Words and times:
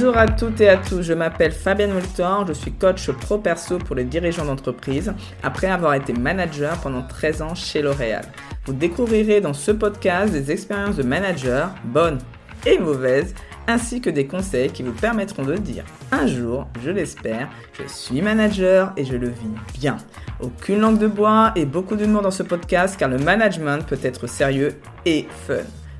Bonjour 0.00 0.16
à 0.16 0.28
toutes 0.28 0.60
et 0.60 0.68
à 0.68 0.76
tous, 0.76 1.02
je 1.02 1.12
m'appelle 1.12 1.50
Fabienne 1.50 1.92
Moltor, 1.92 2.46
je 2.46 2.52
suis 2.52 2.70
coach 2.70 3.10
pro 3.10 3.36
perso 3.36 3.78
pour 3.78 3.96
les 3.96 4.04
dirigeants 4.04 4.44
d'entreprise 4.44 5.12
après 5.42 5.66
avoir 5.66 5.94
été 5.94 6.12
manager 6.12 6.78
pendant 6.80 7.02
13 7.02 7.42
ans 7.42 7.56
chez 7.56 7.82
L'Oréal. 7.82 8.24
Vous 8.64 8.74
découvrirez 8.74 9.40
dans 9.40 9.54
ce 9.54 9.72
podcast 9.72 10.32
des 10.32 10.52
expériences 10.52 10.94
de 10.94 11.02
manager, 11.02 11.74
bonnes 11.82 12.18
et 12.64 12.78
mauvaises, 12.78 13.34
ainsi 13.66 14.00
que 14.00 14.08
des 14.08 14.28
conseils 14.28 14.70
qui 14.70 14.84
vous 14.84 14.92
permettront 14.92 15.42
de 15.42 15.56
dire 15.56 15.84
un 16.12 16.28
jour, 16.28 16.68
je 16.80 16.90
l'espère, 16.90 17.48
je 17.72 17.82
suis 17.88 18.22
manager 18.22 18.92
et 18.96 19.04
je 19.04 19.16
le 19.16 19.30
vis 19.30 19.80
bien. 19.80 19.96
Aucune 20.38 20.78
langue 20.78 20.98
de 20.98 21.08
bois 21.08 21.50
et 21.56 21.66
beaucoup 21.66 21.96
d'humour 21.96 22.22
dans 22.22 22.30
ce 22.30 22.44
podcast 22.44 22.96
car 22.96 23.08
le 23.08 23.18
management 23.18 23.84
peut 23.84 23.98
être 24.04 24.28
sérieux 24.28 24.78
et 25.04 25.26
fun. 25.48 25.54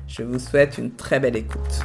Je 0.07 0.23
vous 0.23 0.39
souhaite 0.39 0.77
une 0.77 0.91
très 0.91 1.19
belle 1.19 1.35
écoute. 1.35 1.83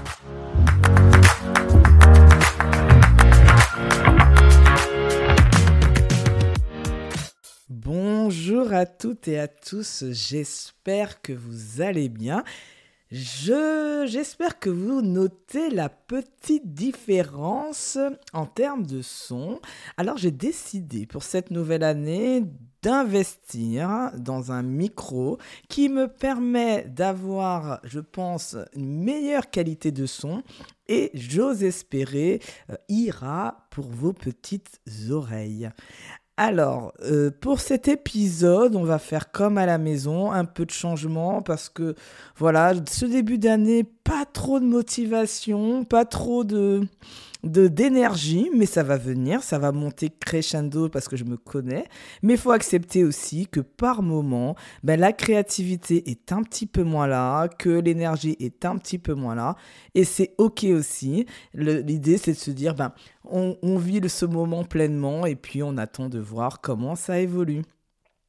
Bonjour 8.47 8.75
à 8.75 8.85
toutes 8.85 9.27
et 9.29 9.39
à 9.39 9.49
tous, 9.49 10.05
j'espère 10.11 11.23
que 11.23 11.33
vous 11.33 11.81
allez 11.81 12.11
bien. 12.11 12.45
Je, 13.11 14.05
j'espère 14.07 14.59
que 14.59 14.69
vous 14.69 15.01
notez 15.01 15.71
la 15.71 15.89
petite 15.89 16.75
différence 16.75 17.97
en 18.35 18.45
termes 18.45 18.85
de 18.85 19.01
son. 19.01 19.61
Alors 19.97 20.19
j'ai 20.19 20.31
décidé 20.31 21.07
pour 21.07 21.23
cette 21.23 21.51
nouvelle 21.51 21.85
année 21.85 22.43
d'investir 22.83 24.11
dans 24.19 24.53
un 24.53 24.63
micro 24.63 25.39
qui 25.71 25.89
me 25.89 26.07
permet 26.07 26.85
d'avoir, 26.85 27.81
je 27.83 28.01
pense, 28.01 28.59
une 28.77 29.03
meilleure 29.03 29.49
qualité 29.49 29.91
de 29.91 30.05
son 30.05 30.43
et 30.87 31.11
j'ose 31.15 31.65
espérer 31.65 32.43
euh, 32.69 32.75
ira 32.91 33.67
pour 33.71 33.87
vos 33.87 34.13
petites 34.13 34.83
oreilles. 35.09 35.71
Alors, 36.37 36.93
euh, 37.05 37.31
pour 37.31 37.61
cet 37.61 37.87
épisode, 37.87 38.75
on 38.75 38.83
va 38.83 38.99
faire 38.99 39.31
comme 39.31 39.57
à 39.57 39.67
la 39.67 39.79
maison, 39.79 40.33
un 40.33 40.45
peu 40.45 40.67
de 40.67 40.73
changement 40.73 41.43
parce 41.43 41.69
que 41.69 41.95
voilà, 42.37 42.73
ce 42.91 43.07
début 43.07 43.39
d'année, 43.39 43.85
pas 43.85 44.25
trop 44.25 44.59
de 44.59 44.65
motivation, 44.65 45.85
pas 45.85 46.05
trop 46.05 46.43
de 46.43 46.89
de 47.45 47.69
d'énergie, 47.69 48.51
mais 48.55 48.67
ça 48.67 48.83
va 48.83 48.97
venir, 48.97 49.43
ça 49.43 49.59
va 49.59 49.73
monter 49.73 50.11
crescendo 50.11 50.89
parce 50.89 51.09
que 51.09 51.17
je 51.17 51.25
me 51.25 51.37
connais. 51.37 51.85
Mais 52.23 52.35
il 52.35 52.39
faut 52.39 52.53
accepter 52.53 53.05
aussi 53.05 53.47
que 53.47 53.61
par 53.61 54.03
moment, 54.03 54.57
ben, 54.83 54.99
la 54.99 55.13
créativité 55.13 56.11
est 56.11 56.33
un 56.33 56.43
petit 56.43 56.67
peu 56.67 56.83
moins 56.83 57.07
là, 57.07 57.49
que 57.49 57.71
l'énergie 57.71 58.37
est 58.41 58.65
un 58.65 58.77
petit 58.77 58.99
peu 58.99 59.15
moins 59.15 59.35
là, 59.35 59.57
et 59.95 60.05
c'est 60.05 60.35
ok 60.39 60.65
aussi. 60.73 61.27
L'idée, 61.55 62.19
c'est 62.19 62.33
de 62.33 62.39
se 62.39 62.51
dire, 62.51 62.75
ben, 62.75 62.93
on, 63.25 63.57
on 63.63 63.79
vit 63.79 64.01
ce 64.09 64.27
moment 64.27 64.65
pleinement, 64.65 65.27
et 65.27 65.37
puis 65.37 65.63
on 65.63 65.77
attend 65.77 66.09
de 66.09 66.19
voir 66.19 66.61
comment 66.61 66.95
ça 66.97 67.21
évolue. 67.21 67.63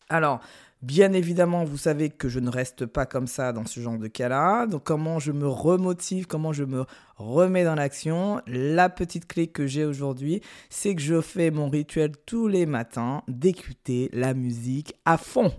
Alors, 0.10 0.40
Bien 0.82 1.14
évidemment, 1.14 1.64
vous 1.64 1.78
savez 1.78 2.10
que 2.10 2.30
je 2.30 2.40
ne 2.40 2.50
reste 2.50 2.86
pas 2.86 3.06
comme 3.06 3.28
ça 3.28 3.54
dans 3.54 3.66
ce 3.66 3.80
genre 3.80 3.98
de 3.98 4.08
cas-là. 4.08 4.68
Donc 4.68 4.84
comment 4.84 5.20
je 5.20 5.32
me 5.32 5.48
remotive, 5.48 6.28
comment 6.28 6.54
je 6.54 6.64
me 6.64 6.86
remets 7.16 7.64
dans 7.64 7.76
l'action. 7.76 8.42
La 8.46 8.90
petite 8.90 9.28
clé 9.28 9.48
que 9.48 9.66
j'ai 9.66 9.86
aujourd'hui, 9.86 10.42
c'est 10.70 10.94
que 10.94 11.02
je 11.02 11.22
fais 11.22 11.50
mon 11.50 11.70
rituel 11.70 12.12
tous 12.26 12.48
les 12.48 12.66
matins 12.66 13.24
d'écouter 13.28 14.10
la 14.14 14.34
musique 14.34 14.94
à 15.06 15.18
fond. 15.18 15.52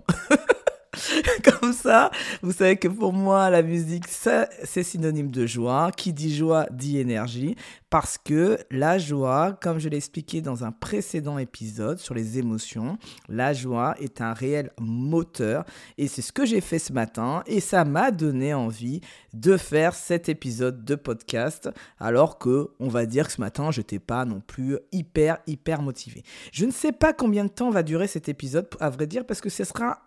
Comme 1.43 1.73
ça, 1.73 2.11
vous 2.41 2.51
savez 2.51 2.77
que 2.77 2.87
pour 2.87 3.13
moi, 3.13 3.49
la 3.49 3.61
musique, 3.61 4.05
c'est 4.07 4.83
synonyme 4.83 5.31
de 5.31 5.45
joie. 5.45 5.91
Qui 5.95 6.13
dit 6.13 6.35
joie 6.35 6.67
dit 6.71 6.99
énergie. 6.99 7.55
Parce 7.89 8.17
que 8.17 8.57
la 8.69 8.97
joie, 8.97 9.57
comme 9.61 9.79
je 9.79 9.87
l'ai 9.87 9.95
expliqué 9.95 10.41
dans 10.41 10.65
un 10.65 10.73
précédent 10.73 11.37
épisode 11.37 11.99
sur 11.99 12.13
les 12.13 12.37
émotions, 12.37 12.97
la 13.29 13.53
joie 13.53 13.95
est 14.01 14.19
un 14.19 14.33
réel 14.33 14.71
moteur. 14.77 15.63
Et 15.97 16.09
c'est 16.09 16.21
ce 16.21 16.33
que 16.33 16.45
j'ai 16.45 16.59
fait 16.59 16.79
ce 16.79 16.91
matin. 16.91 17.43
Et 17.45 17.61
ça 17.61 17.85
m'a 17.85 18.11
donné 18.11 18.53
envie 18.53 18.99
de 19.33 19.55
faire 19.55 19.95
cet 19.95 20.27
épisode 20.27 20.83
de 20.83 20.95
podcast. 20.95 21.69
Alors 21.97 22.39
que, 22.39 22.71
on 22.81 22.89
va 22.89 23.05
dire 23.05 23.27
que 23.27 23.33
ce 23.33 23.39
matin, 23.39 23.71
je 23.71 23.79
n'étais 23.79 23.99
pas 23.99 24.25
non 24.25 24.41
plus 24.41 24.77
hyper, 24.91 25.37
hyper 25.47 25.81
motivé. 25.81 26.23
Je 26.51 26.65
ne 26.65 26.71
sais 26.71 26.91
pas 26.91 27.13
combien 27.13 27.45
de 27.45 27.49
temps 27.49 27.69
va 27.69 27.83
durer 27.83 28.07
cet 28.07 28.27
épisode, 28.27 28.67
à 28.81 28.89
vrai 28.89 29.07
dire, 29.07 29.25
parce 29.25 29.39
que 29.39 29.49
ce 29.49 29.63
sera. 29.63 30.01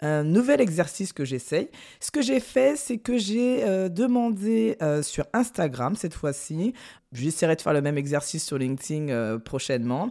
Un 0.00 0.24
nouvel 0.24 0.60
exercice 0.60 1.12
que 1.12 1.24
j'essaye. 1.24 1.70
Ce 2.00 2.10
que 2.10 2.20
j'ai 2.20 2.40
fait, 2.40 2.76
c'est 2.76 2.98
que 2.98 3.16
j'ai 3.16 3.64
euh, 3.64 3.88
demandé 3.88 4.76
euh, 4.82 5.02
sur 5.02 5.24
Instagram 5.32 5.96
cette 5.96 6.14
fois-ci, 6.14 6.74
j'essaierai 7.12 7.56
de 7.56 7.62
faire 7.62 7.72
le 7.72 7.80
même 7.80 7.96
exercice 7.96 8.44
sur 8.44 8.58
LinkedIn 8.58 9.08
euh, 9.08 9.38
prochainement, 9.38 10.10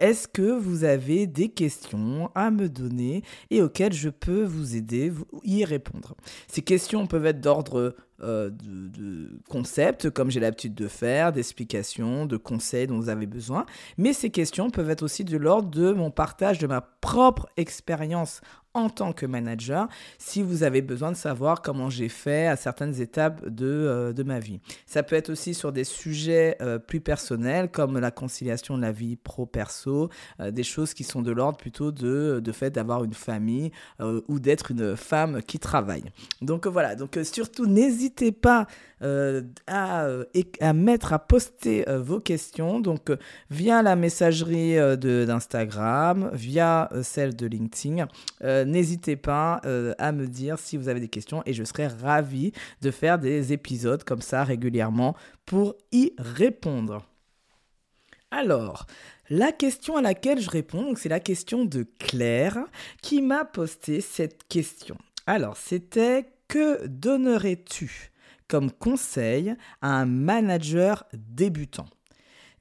est-ce 0.00 0.26
que 0.26 0.50
vous 0.58 0.82
avez 0.82 1.28
des 1.28 1.48
questions 1.48 2.28
à 2.34 2.50
me 2.50 2.68
donner 2.68 3.22
et 3.50 3.62
auxquelles 3.62 3.92
je 3.92 4.08
peux 4.08 4.42
vous 4.42 4.74
aider, 4.74 5.10
vous, 5.10 5.26
y 5.44 5.64
répondre? 5.64 6.16
Ces 6.48 6.62
questions 6.62 7.06
peuvent 7.06 7.26
être 7.26 7.40
d'ordre 7.40 7.94
de, 8.18 8.52
de 8.58 9.40
concepts, 9.48 10.10
comme 10.10 10.28
j'ai 10.28 10.40
l'habitude 10.40 10.74
de 10.74 10.88
faire, 10.88 11.32
d'explications, 11.32 12.26
de 12.26 12.36
conseils 12.36 12.88
dont 12.88 12.98
vous 12.98 13.10
avez 13.10 13.26
besoin, 13.26 13.64
mais 13.96 14.12
ces 14.12 14.30
questions 14.30 14.70
peuvent 14.70 14.90
être 14.90 15.04
aussi 15.04 15.22
de 15.22 15.36
l'ordre 15.36 15.70
de 15.70 15.92
mon 15.92 16.10
partage 16.10 16.58
de 16.58 16.66
ma 16.66 16.80
propre 16.80 17.48
expérience 17.56 18.40
en 18.74 18.88
tant 18.88 19.12
que 19.12 19.26
manager 19.26 19.88
si 20.18 20.42
vous 20.42 20.62
avez 20.62 20.82
besoin 20.82 21.10
de 21.10 21.16
savoir 21.16 21.62
comment 21.62 21.90
j'ai 21.90 22.08
fait 22.08 22.46
à 22.46 22.56
certaines 22.56 23.00
étapes 23.00 23.46
de, 23.48 23.66
euh, 23.66 24.12
de, 24.12 24.22
ma 24.22 24.38
vie. 24.38 24.60
Ça 24.86 25.02
peut 25.02 25.16
être 25.16 25.30
aussi 25.30 25.54
sur 25.54 25.72
des 25.72 25.84
sujets 25.84 26.56
euh, 26.60 26.78
plus 26.78 27.00
personnels 27.00 27.70
comme 27.70 27.98
la 27.98 28.10
conciliation 28.10 28.76
de 28.76 28.82
la 28.82 28.92
vie 28.92 29.16
pro-perso, 29.16 30.10
euh, 30.40 30.50
des 30.50 30.62
choses 30.62 30.94
qui 30.94 31.04
sont 31.04 31.22
de 31.22 31.32
l'ordre 31.32 31.58
plutôt 31.58 31.90
de, 31.90 32.40
de 32.42 32.52
fait 32.52 32.70
d'avoir 32.70 33.04
une 33.04 33.14
famille 33.14 33.72
ou 34.28 34.38
d'être 34.38 34.70
une 34.70 34.96
femme 34.96 35.42
qui 35.42 35.58
travaille. 35.58 36.04
Donc 36.40 36.66
voilà, 36.66 36.94
donc 36.94 37.18
surtout 37.22 37.66
n'hésitez 37.66 38.32
pas 38.32 38.66
à, 39.02 40.08
à, 40.60 40.72
mettre, 40.72 41.12
à 41.12 41.18
poster 41.18 41.84
vos 41.88 42.20
questions 42.20 42.80
donc 42.80 43.10
via 43.50 43.82
la 43.82 43.96
messagerie 43.96 44.76
d'Instagram, 44.98 46.30
via 46.34 46.90
celle 47.02 47.34
de 47.34 47.46
LinkedIn 47.46 47.70
euh, 48.42 48.64
n'hésitez 48.64 49.16
pas 49.16 49.60
euh, 49.64 49.94
à 49.98 50.12
me 50.12 50.26
dire 50.26 50.58
si 50.58 50.76
vous 50.76 50.88
avez 50.88 51.00
des 51.00 51.08
questions 51.08 51.42
et 51.46 51.52
je 51.52 51.64
serai 51.64 51.86
ravi 51.86 52.52
de 52.80 52.90
faire 52.90 53.18
des 53.18 53.52
épisodes 53.52 54.04
comme 54.04 54.22
ça 54.22 54.44
régulièrement 54.44 55.16
pour 55.46 55.74
y 55.92 56.12
répondre. 56.18 57.06
Alors, 58.30 58.86
la 59.28 59.52
question 59.52 59.96
à 59.96 60.02
laquelle 60.02 60.40
je 60.40 60.50
réponds, 60.50 60.94
c'est 60.96 61.08
la 61.08 61.20
question 61.20 61.64
de 61.64 61.84
Claire 61.98 62.58
qui 63.02 63.22
m'a 63.22 63.44
posté 63.44 64.00
cette 64.00 64.46
question. 64.48 64.96
Alors, 65.26 65.56
c'était 65.56 66.26
que 66.48 66.86
donnerais-tu? 66.86 68.09
Comme 68.50 68.70
conseil 68.72 69.54
à 69.80 70.00
un 70.00 70.06
manager 70.06 71.04
débutant 71.14 71.86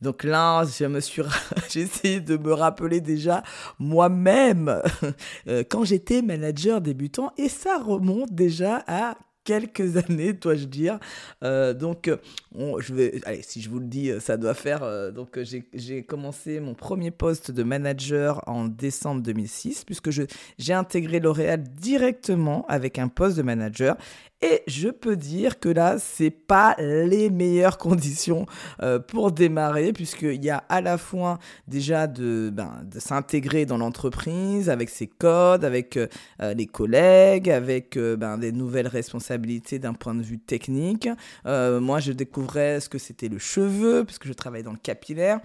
donc 0.01 0.23
là, 0.23 0.63
je 0.63 0.85
me 0.85 1.01
suis, 1.01 1.21
j'ai 1.69 1.81
essayé 1.81 2.21
de 2.21 2.37
me 2.37 2.53
rappeler 2.53 3.01
déjà 3.01 3.43
moi-même 3.79 4.81
euh, 5.47 5.63
quand 5.69 5.83
j'étais 5.83 6.21
manager 6.21 6.79
débutant 6.79 7.33
et 7.37 7.49
ça 7.49 7.77
remonte 7.77 8.33
déjà 8.33 8.83
à 8.87 9.17
quelques 9.43 9.97
années, 10.09 10.33
dois-je 10.33 10.65
dire. 10.65 10.99
Euh, 11.43 11.73
donc, 11.73 12.09
je 12.53 12.93
vais, 12.93 13.19
allez, 13.25 13.41
si 13.41 13.61
je 13.61 13.69
vous 13.69 13.79
le 13.79 13.87
dis, 13.87 14.11
ça 14.19 14.37
doit 14.37 14.53
faire. 14.53 14.83
Euh, 14.83 15.11
donc, 15.11 15.39
j'ai 15.73 16.03
commencé 16.03 16.59
mon 16.59 16.75
premier 16.75 17.11
poste 17.11 17.51
de 17.51 17.63
manager 17.63 18.43
en 18.47 18.65
décembre 18.65 19.21
2006, 19.21 19.85
puisque 19.85 20.11
j'ai 20.11 20.73
intégré 20.73 21.19
L'Oréal 21.19 21.63
directement 21.63 22.65
avec 22.67 22.99
un 22.99 23.07
poste 23.07 23.37
de 23.37 23.41
manager. 23.41 23.97
Et 24.41 24.63
je 24.67 24.87
peux 24.87 25.17
dire 25.17 25.59
que 25.59 25.67
là, 25.67 25.97
c'est 25.99 26.29
pas 26.29 26.75
les 26.79 27.29
meilleures 27.29 27.77
conditions 27.77 28.45
euh, 28.81 28.97
pour 28.97 29.31
démarrer, 29.33 29.91
puisqu'il 29.91 30.43
y 30.43 30.49
a 30.49 30.63
à 30.69 30.79
la 30.79 30.97
fois 30.97 31.39
déjà 31.67 32.07
de, 32.07 32.49
ben, 32.53 32.85
s'intégrer 32.97 33.65
dans 33.65 33.77
l'entreprise 33.77 34.69
avec 34.69 34.89
ses 34.89 35.07
codes, 35.07 35.65
avec 35.65 35.97
euh, 35.97 36.07
euh, 36.41 36.53
les 36.53 36.67
collègues, 36.67 37.49
avec 37.49 37.97
ben, 37.97 38.37
des 38.37 38.53
nouvelles 38.53 38.87
responsabilités 38.87 39.77
d'un 39.77 39.93
point 39.93 40.15
de 40.15 40.21
vue 40.21 40.39
technique. 40.39 41.09
moi, 41.45 41.99
je 41.99 42.11
découvrais 42.11 42.79
ce 42.79 42.87
que 42.87 42.97
c'était 42.97 43.27
le 43.27 43.39
cheveu, 43.39 44.05
puisque 44.05 44.27
je 44.27 44.33
travaille 44.33 44.63
dans 44.63 44.71
le 44.71 44.77
capillaire, 44.77 45.39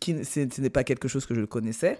qui 0.00 0.24
ce 0.24 0.60
n'est 0.60 0.70
pas 0.70 0.84
quelque 0.84 1.08
chose 1.08 1.26
que 1.26 1.34
je 1.34 1.44
connaissais. 1.44 1.98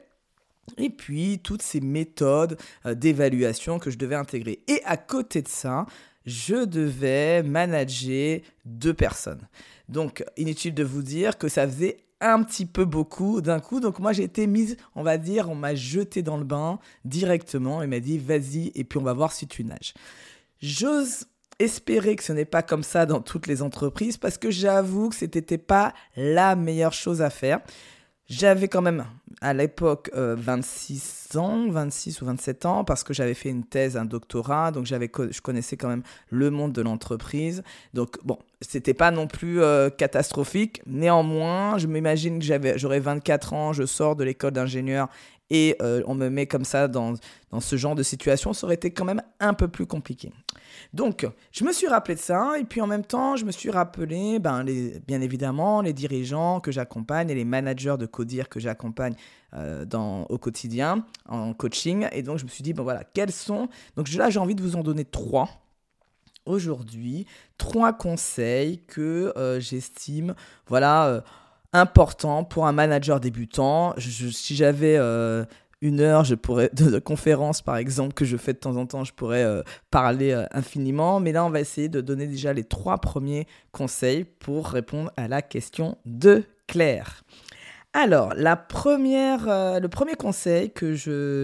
Et 0.79 0.91
puis 0.91 1.41
toutes 1.43 1.63
ces 1.63 1.81
méthodes 1.81 2.57
d'évaluation 2.85 3.79
que 3.79 3.91
je 3.91 3.99
devais 3.99 4.15
intégrer. 4.15 4.61
Et 4.69 4.81
à 4.85 4.97
côté 4.97 5.43
de 5.43 5.49
ça, 5.49 5.87
je 6.27 6.65
devais 6.65 7.43
manager 7.43 8.41
deux 8.65 8.95
personnes. 8.95 9.49
Donc, 9.89 10.25
inutile 10.37 10.75
de 10.75 10.85
vous 10.85 11.03
dire 11.03 11.39
que 11.39 11.49
ça 11.49 11.67
faisait 11.67 11.99
un 12.21 12.43
petit 12.43 12.67
peu 12.67 12.85
beaucoup 12.85 13.41
d'un 13.41 13.61
coup. 13.61 13.81
Donc, 13.81 13.99
moi, 13.99 14.13
j'ai 14.13 14.23
été 14.23 14.47
mise, 14.47 14.77
on 14.95 15.03
va 15.03 15.19
dire, 15.19 15.51
on 15.51 15.55
m'a 15.55 15.75
jeté 15.75 16.23
dans 16.23 16.37
le 16.37 16.45
bain 16.45 16.79
directement 17.05 17.83
et 17.83 17.87
m'a 17.87 18.01
dit, 18.01 18.19
vas-y, 18.19 18.71
et 18.75 18.85
puis 18.85 18.99
on 18.99 19.03
va 19.03 19.13
voir 19.13 19.33
si 19.33 19.47
tu 19.47 19.65
nages. 19.65 19.93
J'ose 20.61 21.27
espérer 21.59 22.17
que 22.17 22.25
ce 22.25 22.33
n'est 22.33 22.45
pas 22.45 22.63
comme 22.63 22.83
ça 22.83 23.07
dans 23.07 23.21
toutes 23.21 23.47
les 23.47 23.63
entreprises 23.63 24.17
parce 24.17 24.39
que 24.39 24.51
j'avoue 24.51 25.11
que 25.11 25.17
ce 25.17 25.25
n'était 25.25 25.59
pas 25.59 25.93
la 26.17 26.57
meilleure 26.57 26.93
chose 26.93 27.23
à 27.23 27.31
faire. 27.31 27.61
J'avais 28.33 28.67
quand 28.67 28.81
même 28.81 29.05
à 29.43 29.53
l'époque 29.53 30.11
26 30.15 31.33
euh, 31.35 31.39
ans, 31.39 31.69
26 31.69 32.23
ou 32.23 32.25
27 32.25 32.65
ans, 32.65 32.83
parce 32.83 33.05
que 33.05 33.13
j'avais 33.13 33.35
fait 33.35 33.51
une 33.51 33.63
thèse, 33.63 33.99
un 33.99 34.07
doctorat, 34.07 34.71
donc 34.71 34.87
j'avais, 34.87 35.11
je 35.31 35.41
connaissais 35.43 35.77
quand 35.77 35.89
même 35.89 36.03
le 36.31 36.51
monde 36.51 36.73
de 36.73 36.81
l'entreprise. 36.81 37.63
Donc 37.93 38.17
bon, 38.25 38.39
c'était 38.63 38.95
pas 38.95 39.11
non 39.11 39.27
plus 39.27 39.61
euh, 39.61 39.91
catastrophique. 39.91 40.81
Néanmoins, 40.87 41.77
je 41.77 41.87
m'imagine 41.87 42.39
que 42.39 42.79
j'aurais 42.79 43.01
24 43.01 43.53
ans, 43.53 43.73
je 43.75 43.85
sors 43.85 44.17
de 44.17 44.25
l'école 44.25 44.53
d'ingénieur 44.53 45.09
et 45.53 45.77
euh, 45.83 46.03
on 46.07 46.15
me 46.15 46.31
met 46.31 46.47
comme 46.47 46.65
ça 46.65 46.89
dans, 46.89 47.13
dans 47.51 47.61
ce 47.61 47.77
genre 47.77 47.95
de 47.95 48.03
situation, 48.03 48.55
ça 48.55 48.67
aurait 48.67 48.77
été 48.77 48.91
quand 48.91 49.05
même 49.05 49.23
un 49.39 49.53
peu 49.53 49.69
plus 49.69 49.87
compliqué. 49.87 50.33
Donc, 50.95 51.27
je 51.53 51.65
me 51.65 51.73
suis 51.73 51.87
rappelé 51.87 52.15
de 52.15 52.21
ça, 52.21 52.55
et 52.59 52.65
puis 52.65 52.81
en 52.81 52.87
même 52.87 53.05
temps, 53.05 53.37
je 53.37 53.45
me 53.45 53.53
suis 53.53 53.71
rappelé, 53.71 54.39
ben, 54.39 54.63
les, 54.63 54.99
bien 55.07 55.21
évidemment, 55.21 55.83
les 55.83 55.93
dirigeants 55.93 56.61
que 56.61 56.73
j'accompagne 56.73 57.29
et 57.29 57.35
les 57.35 57.45
managers 57.45 57.97
de 57.99 58.07
CODIR 58.07 58.49
que 58.49 58.61
j'accompagne 58.61 59.15
euh, 59.53 59.85
au 60.31 60.39
quotidien, 60.39 61.05
en 61.29 61.53
coaching. 61.53 62.09
Et 62.13 62.23
donc, 62.23 62.39
je 62.39 62.45
me 62.45 62.49
suis 62.49 62.63
dit, 62.63 62.73
bon 62.73 62.83
voilà, 62.83 63.05
quels 63.05 63.33
sont. 63.33 63.69
Donc 63.97 64.11
là, 64.15 64.31
j'ai 64.31 64.39
envie 64.39 64.55
de 64.55 64.63
vous 64.63 64.77
en 64.77 64.83
donner 64.83 65.05
trois 65.05 65.51
aujourd'hui, 66.47 67.27
trois 67.59 67.93
conseils 67.93 68.79
que 68.87 69.35
euh, 69.37 69.61
j'estime, 69.61 70.35
voilà. 70.67 71.23
Importants 71.73 72.45
pour 72.45 72.67
un 72.67 72.73
manager 72.73 73.21
débutant. 73.21 73.95
si 73.99 74.57
j'avais 74.57 74.99
une 75.83 76.01
heure, 76.01 76.25
je 76.25 76.37
pourrais 76.37 76.71
de, 76.73 76.99
conférence 77.01 77.61
par 77.61 77.77
exemple 77.77 78.15
que 78.15 78.25
je 78.25 78.37
fais 78.37 78.53
de 78.53 78.59
temps 78.59 78.77
en 78.77 78.87
temps, 78.87 79.05
je 79.05 79.13
pourrais 79.13 79.43
euh, 79.43 79.63
parler 79.91 80.31
euh, 80.31 80.47
infiniment. 80.53 81.19
Mais 81.21 81.33
là, 81.33 81.45
on 81.45 81.51
va 81.51 81.61
essayer 81.61 81.89
de 81.89 82.01
donner 82.01 82.27
déjà 82.29 82.53
les 82.53 82.65
trois 82.65 82.99
premiers 82.99 83.47
conseils 83.73 84.25
pour 84.25 84.69
répondre 84.69 85.13
à 85.17 85.27
la 85.29 85.43
question 85.43 85.99
de 86.07 86.45
Claire. 86.69 87.25
Alors, 87.93 88.33
la 88.35 88.57
première, 88.57 89.49
euh, 89.49 89.81
le 89.81 89.89
premier 89.89 90.15
conseil 90.15 90.71
que 90.71 90.95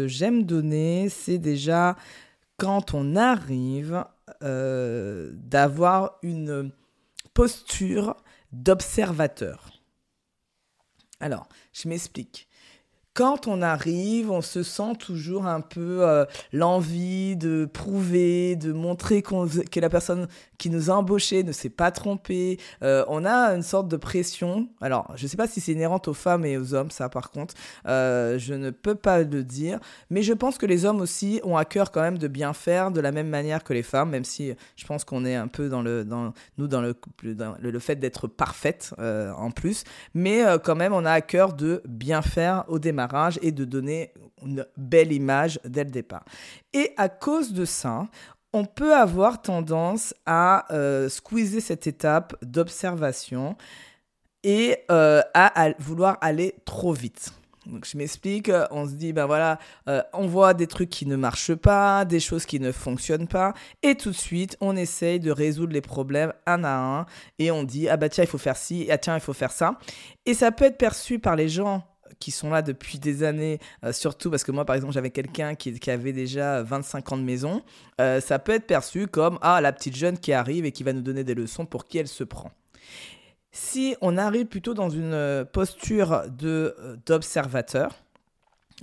j'aime 0.07 0.45
donner, 0.45 1.09
c'est 1.09 1.39
déjà 1.39 1.97
quand 2.57 2.95
on 2.95 3.17
arrive 3.17 4.05
d'avoir 4.41 6.19
une 6.23 6.71
posture 7.35 8.15
d'observateur. 8.53 9.78
Alors, 11.21 11.49
je 11.73 11.89
m'explique 11.89 12.48
quand 13.19 13.49
on 13.49 13.63
arrive, 13.63 14.31
on 14.31 14.43
se 14.43 14.63
sent 14.63 14.93
toujours 15.01 15.49
un 15.49 15.61
peu 15.61 16.07
euh, 16.07 16.25
l'envie 16.53 17.37
de 17.37 17.65
prouver, 17.65 18.55
de 18.55 18.73
montrer 18.73 19.23
que 19.23 19.81
la 19.81 19.91
personne 19.91 20.29
qui 20.57 20.71
nous 20.71 20.89
a 20.89 20.95
embauchés 20.95 21.43
ne 21.43 21.51
s'est 21.51 21.69
pas 21.69 21.91
trompée. 21.91 22.61
Euh, 22.85 23.05
on 23.09 23.25
a 23.25 23.57
une 23.57 23.65
sorte 23.65 23.89
de 23.89 23.97
pression. 23.97 24.69
Alors, 24.81 25.11
je 25.17 25.25
ne 25.25 25.29
sais 25.29 25.37
pas 25.37 25.49
si 25.49 25.61
c'est 25.61 25.73
inhérente 25.73 26.07
aux 26.07 26.15
femmes 26.15 26.45
et 26.45 26.57
aux 26.59 26.75
hommes, 26.75 26.93
ça 26.93 27.09
par 27.09 27.33
contre, 27.33 27.55
euh, 27.89 28.39
je 28.39 28.55
ne 28.55 28.71
peux 28.71 28.95
pas 28.95 29.25
le 29.25 29.43
dire. 29.43 29.81
Mais 30.11 30.23
je 30.23 30.33
pense 30.33 30.57
que 30.57 30.67
les 30.67 30.85
hommes 30.85 31.01
aussi 31.01 31.41
ont 31.43 31.57
à 31.57 31.65
cœur 31.65 31.91
quand 31.91 32.03
même 32.03 32.19
de 32.19 32.29
bien 32.29 32.53
faire 32.53 32.93
de 32.93 33.01
la 33.01 33.11
même 33.11 33.29
manière 33.29 33.65
que 33.65 33.73
les 33.73 33.83
femmes, 33.83 34.11
même 34.11 34.25
si 34.25 34.53
je 34.77 34.87
pense 34.87 35.03
qu'on 35.03 35.25
est 35.25 35.35
un 35.35 35.49
peu 35.49 35.69
dans 35.69 35.83
le, 35.83 36.07
nous 36.57 36.69
dans 36.69 36.81
le, 36.81 36.95
le, 37.25 37.79
fait 37.81 37.97
d'être 37.97 38.29
parfaite 38.29 38.95
en 39.01 39.51
plus. 39.51 39.83
Mais 40.15 40.45
quand 40.63 40.77
même, 40.77 40.93
on 40.93 41.05
a 41.05 41.11
à 41.11 41.21
cœur 41.21 41.53
de 41.53 41.83
bien 41.85 42.23
faire 42.23 42.65
au 42.69 42.79
démarrage 42.79 43.08
et 43.43 43.53
de 43.53 43.65
donner 43.65 44.13
une 44.45 44.67
belle 44.77 45.13
image 45.13 45.61
dès 45.65 45.85
le 45.85 45.91
départ. 45.91 46.25
Et 46.73 46.93
à 46.97 47.09
cause 47.09 47.53
de 47.53 47.65
ça, 47.65 48.09
on 48.53 48.65
peut 48.65 48.95
avoir 48.95 49.43
tendance 49.43 50.15
à 50.27 50.73
euh, 50.73 51.09
squeezer 51.09 51.61
cette 51.61 51.87
étape 51.87 52.35
d'observation 52.43 53.57
et 54.43 54.79
euh, 54.91 55.21
à, 55.35 55.71
vouloir 55.79 56.17
aller 56.21 56.55
trop 56.65 56.93
vite. 56.93 57.33
Donc 57.67 57.85
je 57.85 57.99
m'explique, 57.99 58.51
on 58.71 58.87
se 58.87 58.93
dit, 58.93 59.13
ben 59.13 59.27
voilà, 59.27 59.59
euh, 59.89 60.03
on 60.15 60.27
voit 60.27 60.55
des 60.55 60.67
trucs 60.67 60.89
qui 60.89 61.05
ne 61.05 61.17
marchent 61.17 61.55
pas, 61.55 62.07
des 62.07 62.21
choses 62.21 62.47
qui 62.47 62.61
ne 62.61 62.73
fonctionnent 62.73 63.29
pas, 63.29 63.53
et 63.83 63.95
tout 63.95 64.11
de 64.11 64.17
suite, 64.17 64.57
on 64.63 64.75
essaye 64.75 65.21
de 65.21 65.31
résoudre 65.31 65.75
les 65.75 65.83
problèmes 65.83 66.33
un 66.47 66.65
à 66.65 66.79
un, 66.79 67.07
et 67.39 67.51
on 67.51 67.65
dit, 67.65 67.89
ah 67.91 67.99
bah 67.99 68.09
tiens, 68.09 68.25
il 68.25 68.27
faut 68.27 68.39
faire 68.39 68.57
ci, 68.57 68.89
ah 68.91 68.97
tiens, 68.97 69.17
il 69.17 69.21
faut 69.21 69.35
faire 69.35 69.53
ça. 69.53 69.79
Et 70.25 70.33
ça 70.33 70.51
peut 70.51 70.65
être 70.65 70.79
perçu 70.79 71.19
par 71.19 71.37
les 71.37 71.51
gens 71.51 71.85
qui 72.19 72.31
sont 72.31 72.51
là 72.51 72.63
depuis 72.63 72.99
des 72.99 73.23
années, 73.23 73.59
euh, 73.85 73.93
surtout 73.93 74.31
parce 74.31 74.45
que 74.45 74.53
moi, 74.53 74.65
par 74.65 74.77
exemple, 74.77 74.93
j'avais 74.93 75.11
quelqu'un 75.11 75.55
qui, 75.55 75.91
avait 75.91 76.13
déjà 76.13 76.63
25 76.63 77.13
ans 77.13 77.17
de 77.17 77.23
maison, 77.23 77.63
euh, 78.01 78.21
ça 78.21 78.39
peut 78.39 78.53
être 78.53 78.67
perçu 78.67 79.07
comme 79.07 79.39
ah 79.43 79.61
la 79.61 79.73
petite 79.73 79.97
jeune 79.97 80.19
qui 80.19 80.33
arrive 80.33 80.65
et 80.65 80.73
qui 80.73 80.83
va 80.83 80.93
nous 80.93 81.03
donner 81.03 81.25
des 81.25 81.35
leçons 81.35 81.67
pour 81.67 81.87
qui 81.87 81.99
elle 81.99 82.09
se 82.09 82.25
prend. 82.25 82.51
Si 83.51 83.97
on 84.01 84.17
arrive 84.19 84.47
plutôt 84.47 84.75
dans 84.75 84.91
une 84.91 85.15
euh, 85.15 85.45
posture 85.45 86.23
d'observateur, 87.07 87.95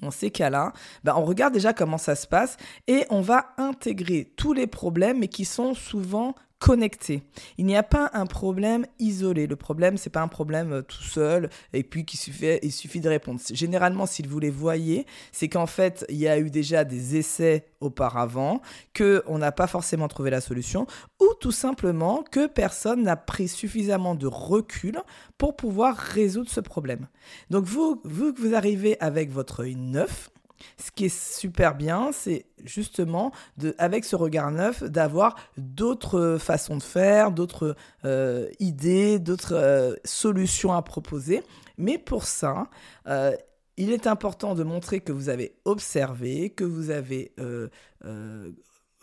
dans 0.02 0.12
ces 0.12 0.30
cas-là, 0.30 0.74
ben 1.04 1.14
on 1.16 1.24
regarde 1.24 1.54
déjà 1.54 1.74
comment 1.74 1.98
ça 1.98 2.16
se 2.16 2.28
passe 2.28 2.58
et 2.88 3.06
on 3.10 3.22
va 3.22 3.54
intégrer 3.58 4.32
tous 4.36 4.54
les 4.54 4.68
problèmes, 4.68 5.20
mais 5.20 5.30
qui 5.30 5.46
sont 5.46 5.74
souvent 5.74 6.36
connecté. 6.60 7.24
Il 7.58 7.66
n'y 7.66 7.76
a 7.76 7.84
pas 7.84 8.10
un 8.14 8.26
problème 8.26 8.86
isolé. 9.00 9.48
Le 9.48 9.56
problème, 9.56 9.98
c'est 9.98 10.10
pas 10.10 10.22
un 10.22 10.28
problème 10.28 10.74
euh, 10.74 10.82
tout 10.82 11.04
seul 11.04 11.50
et 11.74 11.84
puis 11.84 12.06
qu'il 12.06 12.20
suffit, 12.20 12.60
il 12.64 12.72
suffit 12.72 13.02
de 13.02 13.10
répondre. 13.10 13.40
Généralement, 13.52 14.06
si 14.06 14.24
vous 14.24 14.40
les 14.40 14.50
voyez, 14.50 15.06
c'est 15.32 15.50
qu'en 15.50 15.68
fait, 15.68 16.06
il 16.10 16.18
y 16.18 16.28
a 16.28 16.40
eu 16.40 16.50
déjà 16.50 16.84
des 16.84 17.18
essais 17.18 17.66
auparavant, 17.82 18.62
que 18.94 19.24
on 19.28 19.38
n'a 19.38 19.52
pas 19.52 19.68
forcément 19.68 20.08
trouvé 20.08 20.30
la 20.30 20.42
solution, 20.42 20.88
ou 21.20 21.28
tout 21.40 21.52
simplement 21.52 22.24
que 22.24 22.48
personne 22.48 23.04
n'a 23.04 23.16
pris 23.16 23.48
suffisamment 23.48 24.16
de 24.16 24.28
recul 24.28 25.00
pour 25.38 25.56
pouvoir 25.56 25.96
résoudre 25.96 26.50
ce 26.50 26.62
problème. 26.62 27.08
Donc 27.50 27.66
vous, 27.66 28.02
vous, 28.04 28.34
vous 28.36 28.56
arrivez 28.56 29.00
avec 29.02 29.32
votre 29.32 29.64
œil 29.64 29.76
neuf, 29.76 30.32
ce 30.78 30.92
qui 30.92 31.06
est 31.06 31.16
super 31.16 31.76
bien, 31.76 32.12
c'est 32.12 32.46
justement, 32.64 33.32
avec 33.78 34.06
ce 34.06 34.16
regard 34.16 34.52
neuf, 34.52 34.84
d'avoir 34.84 35.36
d'autres 35.58 36.38
façons 36.40 36.78
de 36.78 36.84
faire, 36.84 37.32
d'autres 37.32 37.76
euh, 38.06 38.50
idées, 38.60 39.20
d'autres 39.20 39.56
euh, 39.56 39.96
solutions 40.04 40.74
à 40.74 40.82
proposer. 40.82 41.44
Mais 41.78 41.98
pour 41.98 42.26
ça, 42.26 42.70
euh, 43.08 43.36
il 43.78 43.92
est 43.92 44.08
important 44.08 44.56
de 44.56 44.64
montrer 44.64 45.02
que 45.02 45.12
vous 45.12 45.30
avez 45.30 45.56
observé, 45.66 46.50
que 46.50 46.64
vous 46.64 46.92
avez 46.92 47.34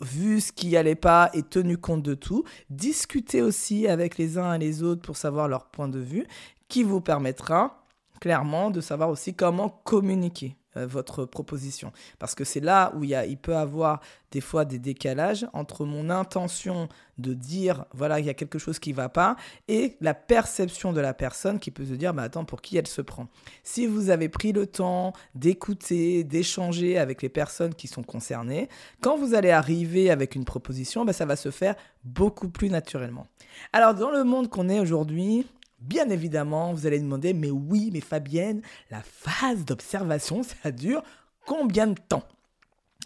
vu 0.01 0.41
ce 0.41 0.51
qui 0.51 0.75
allait 0.75 0.95
pas 0.95 1.29
et 1.33 1.43
tenu 1.43 1.77
compte 1.77 2.01
de 2.01 2.15
tout. 2.15 2.43
Discuter 2.69 3.41
aussi 3.41 3.87
avec 3.87 4.17
les 4.17 4.37
uns 4.37 4.53
et 4.55 4.57
les 4.57 4.81
autres 4.81 5.01
pour 5.01 5.15
savoir 5.15 5.47
leur 5.47 5.67
point 5.67 5.87
de 5.87 5.99
vue, 5.99 6.25
qui 6.67 6.81
vous 6.81 7.01
permettra 7.01 7.85
clairement 8.19 8.71
de 8.71 8.81
savoir 8.81 9.09
aussi 9.09 9.35
comment 9.35 9.69
communiquer. 9.69 10.55
Euh, 10.75 10.87
votre 10.87 11.25
proposition. 11.25 11.91
Parce 12.17 12.33
que 12.33 12.43
c'est 12.43 12.59
là 12.59 12.93
où 12.95 13.03
il, 13.03 13.11
y 13.11 13.15
a, 13.15 13.23
peut 13.39 13.55
avoir 13.55 13.99
des 14.31 14.41
fois 14.41 14.65
des 14.65 14.79
décalages 14.79 15.45
entre 15.53 15.85
mon 15.85 16.09
intention 16.09 16.89
de 17.19 17.35
dire, 17.35 17.85
voilà, 17.93 18.19
il 18.19 18.25
y 18.25 18.29
a 18.29 18.33
quelque 18.33 18.57
chose 18.57 18.79
qui 18.79 18.89
ne 18.89 18.95
va 18.95 19.07
pas, 19.07 19.35
et 19.67 19.97
la 20.01 20.15
perception 20.15 20.91
de 20.91 20.99
la 20.99 21.13
personne 21.13 21.59
qui 21.59 21.69
peut 21.69 21.85
se 21.85 21.93
dire, 21.93 22.13
bah, 22.15 22.23
attends, 22.23 22.43
pour 22.43 22.61
qui 22.61 22.77
elle 22.77 22.87
se 22.87 23.01
prend 23.01 23.27
Si 23.63 23.85
vous 23.85 24.09
avez 24.09 24.29
pris 24.29 24.51
le 24.51 24.65
temps 24.65 25.13
d'écouter, 25.35 26.23
d'échanger 26.23 26.97
avec 26.97 27.21
les 27.21 27.29
personnes 27.29 27.75
qui 27.75 27.87
sont 27.87 28.03
concernées, 28.03 28.67
quand 28.99 29.15
vous 29.15 29.35
allez 29.35 29.51
arriver 29.51 30.09
avec 30.09 30.33
une 30.33 30.45
proposition, 30.45 31.05
bah, 31.05 31.13
ça 31.13 31.25
va 31.25 31.35
se 31.35 31.51
faire 31.51 31.75
beaucoup 32.03 32.49
plus 32.49 32.69
naturellement. 32.69 33.27
Alors, 33.73 33.93
dans 33.93 34.09
le 34.09 34.23
monde 34.23 34.49
qu'on 34.49 34.69
est 34.69 34.79
aujourd'hui, 34.79 35.45
Bien 35.83 36.09
évidemment, 36.09 36.73
vous 36.73 36.87
allez 36.87 36.99
demander, 36.99 37.33
mais 37.33 37.51
oui, 37.51 37.89
mais 37.91 37.99
Fabienne, 37.99 38.61
la 38.89 39.01
phase 39.01 39.65
d'observation, 39.65 40.41
ça 40.63 40.71
dure 40.71 41.03
combien 41.45 41.87
de 41.87 41.99
temps? 42.07 42.23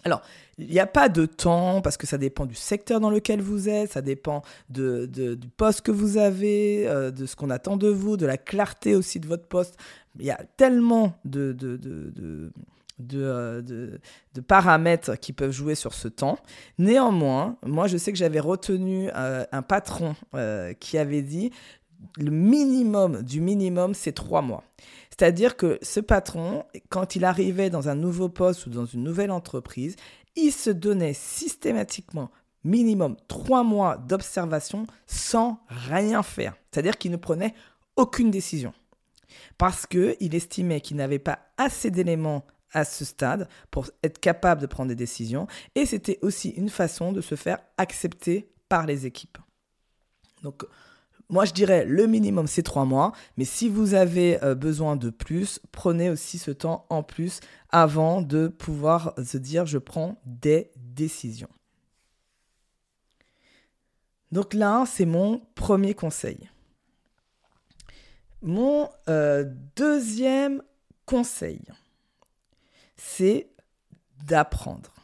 Alors, 0.04 0.22
il 0.58 0.68
n'y 0.68 0.78
a 0.78 0.86
pas 0.86 1.08
de 1.08 1.26
temps 1.26 1.80
parce 1.82 1.96
que 1.96 2.06
ça 2.06 2.18
dépend 2.18 2.46
du 2.46 2.54
secteur 2.54 3.00
dans 3.00 3.10
lequel 3.10 3.40
vous 3.40 3.68
êtes, 3.68 3.92
ça 3.92 4.00
dépend 4.00 4.42
de, 4.70 5.06
du 5.06 5.48
poste 5.48 5.82
que 5.82 5.90
vous 5.90 6.18
avez, 6.18 6.86
euh, 6.86 7.10
de 7.10 7.26
ce 7.26 7.34
qu'on 7.34 7.50
attend 7.50 7.76
de 7.76 7.88
vous, 7.88 8.16
de 8.16 8.24
la 8.24 8.36
clarté 8.36 8.94
aussi 8.94 9.18
de 9.18 9.26
votre 9.26 9.46
poste. 9.46 9.76
Il 10.20 10.24
y 10.24 10.30
a 10.30 10.40
tellement 10.56 11.18
de, 11.24 11.52
de, 11.52 11.76
de 11.76 12.52
euh, 13.14 13.62
de, 13.62 14.00
de, 14.34 14.40
paramètres 14.40 15.14
qui 15.14 15.32
peuvent 15.32 15.52
jouer 15.52 15.76
sur 15.76 15.94
ce 15.94 16.08
temps. 16.08 16.36
Néanmoins, 16.78 17.56
moi, 17.64 17.86
je 17.86 17.96
sais 17.96 18.10
que 18.10 18.18
j'avais 18.18 18.40
retenu 18.40 19.08
euh, 19.14 19.44
un 19.52 19.62
patron 19.62 20.16
qui 20.80 20.98
avait 20.98 21.22
dit 21.22 21.52
le 22.16 22.30
minimum 22.30 23.22
du 23.22 23.40
minimum, 23.40 23.94
c'est 23.94 24.12
trois 24.12 24.42
mois. 24.42 24.64
C'est-à-dire 25.10 25.56
que 25.56 25.78
ce 25.82 26.00
patron, 26.00 26.64
quand 26.90 27.16
il 27.16 27.24
arrivait 27.24 27.70
dans 27.70 27.88
un 27.88 27.94
nouveau 27.94 28.28
poste 28.28 28.66
ou 28.66 28.70
dans 28.70 28.86
une 28.86 29.02
nouvelle 29.02 29.30
entreprise, 29.30 29.96
il 30.36 30.52
se 30.52 30.70
donnait 30.70 31.14
systématiquement 31.14 32.30
minimum 32.64 33.16
trois 33.26 33.64
mois 33.64 33.96
d'observation 33.96 34.86
sans 35.06 35.60
rien 35.68 36.22
faire. 36.22 36.54
C'est-à-dire 36.70 36.98
qu'il 36.98 37.10
ne 37.10 37.16
prenait 37.16 37.54
aucune 37.96 38.30
décision. 38.30 38.72
Parce 39.56 39.86
qu'il 39.86 40.34
estimait 40.34 40.80
qu'il 40.80 40.96
n'avait 40.96 41.18
pas 41.18 41.40
assez 41.56 41.90
d'éléments 41.90 42.44
à 42.72 42.84
ce 42.84 43.04
stade 43.04 43.48
pour 43.70 43.90
être 44.02 44.20
capable 44.20 44.60
de 44.60 44.66
prendre 44.66 44.88
des 44.88 44.94
décisions. 44.94 45.46
Et 45.74 45.86
c'était 45.86 46.18
aussi 46.22 46.50
une 46.50 46.68
façon 46.68 47.12
de 47.12 47.20
se 47.20 47.34
faire 47.34 47.58
accepter 47.76 48.50
par 48.68 48.86
les 48.86 49.06
équipes. 49.06 49.38
Donc, 50.42 50.64
moi, 51.30 51.44
je 51.44 51.52
dirais 51.52 51.84
le 51.84 52.06
minimum, 52.06 52.46
c'est 52.46 52.62
trois 52.62 52.86
mois. 52.86 53.12
Mais 53.36 53.44
si 53.44 53.68
vous 53.68 53.94
avez 53.94 54.42
euh, 54.42 54.54
besoin 54.54 54.96
de 54.96 55.10
plus, 55.10 55.60
prenez 55.72 56.08
aussi 56.08 56.38
ce 56.38 56.50
temps 56.50 56.86
en 56.88 57.02
plus 57.02 57.40
avant 57.70 58.22
de 58.22 58.48
pouvoir 58.48 59.14
se 59.22 59.36
dire 59.36 59.66
je 59.66 59.78
prends 59.78 60.20
des 60.24 60.70
décisions. 60.76 61.50
Donc 64.32 64.54
là, 64.54 64.84
c'est 64.86 65.06
mon 65.06 65.40
premier 65.54 65.94
conseil. 65.94 66.48
Mon 68.40 68.88
euh, 69.08 69.44
deuxième 69.76 70.62
conseil, 71.06 71.62
c'est 72.96 73.50
d'apprendre. 74.24 74.97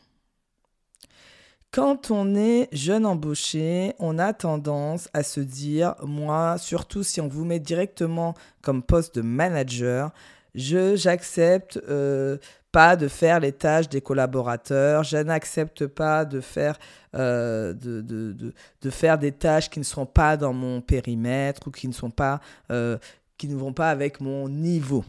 Quand 1.74 2.12
on 2.12 2.36
est 2.36 2.68
jeune 2.70 3.04
embauché, 3.04 3.94
on 3.98 4.20
a 4.20 4.32
tendance 4.32 5.08
à 5.12 5.24
se 5.24 5.40
dire, 5.40 5.96
moi, 6.04 6.56
surtout 6.56 7.02
si 7.02 7.20
on 7.20 7.26
vous 7.26 7.44
met 7.44 7.58
directement 7.58 8.34
comme 8.62 8.80
poste 8.80 9.16
de 9.16 9.22
manager, 9.22 10.12
je 10.54 10.94
j'accepte 10.94 11.80
euh, 11.88 12.38
pas 12.70 12.94
de 12.94 13.08
faire 13.08 13.40
les 13.40 13.50
tâches 13.50 13.88
des 13.88 14.00
collaborateurs, 14.00 15.02
je 15.02 15.16
n'accepte 15.16 15.88
pas 15.88 16.24
de 16.24 16.40
faire, 16.40 16.78
euh, 17.16 17.72
de, 17.72 18.00
de, 18.02 18.90
faire 18.90 19.18
des 19.18 19.32
tâches 19.32 19.68
qui 19.68 19.80
ne 19.80 19.84
sont 19.84 20.06
pas 20.06 20.36
dans 20.36 20.52
mon 20.52 20.80
périmètre 20.80 21.66
ou 21.66 21.72
qui 21.72 21.88
ne 21.88 21.92
sont 21.92 22.12
pas, 22.12 22.38
euh, 22.70 22.98
qui 23.36 23.48
ne 23.48 23.56
vont 23.56 23.72
pas 23.72 23.90
avec 23.90 24.20
mon 24.20 24.48
niveau. 24.48 25.04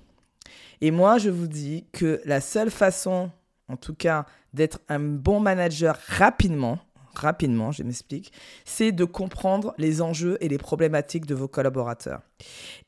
Et 0.82 0.90
moi, 0.90 1.20
je 1.20 1.30
vous 1.30 1.48
dis 1.48 1.86
que 1.92 2.20
la 2.26 2.42
seule 2.42 2.72
façon, 2.72 3.30
en 3.70 3.78
tout 3.78 3.96
cas, 3.96 4.26
d'être 4.54 4.80
un 4.90 5.00
bon 5.00 5.40
manager 5.40 5.98
rapidement, 6.08 6.80
rapidement, 7.14 7.72
je 7.72 7.84
m'explique, 7.84 8.32
c'est 8.66 8.92
de 8.92 9.06
comprendre 9.06 9.74
les 9.78 10.02
enjeux 10.02 10.38
et 10.42 10.50
les 10.50 10.58
problématiques 10.58 11.26
de 11.26 11.36
vos 11.36 11.48
collaborateurs. 11.48 12.22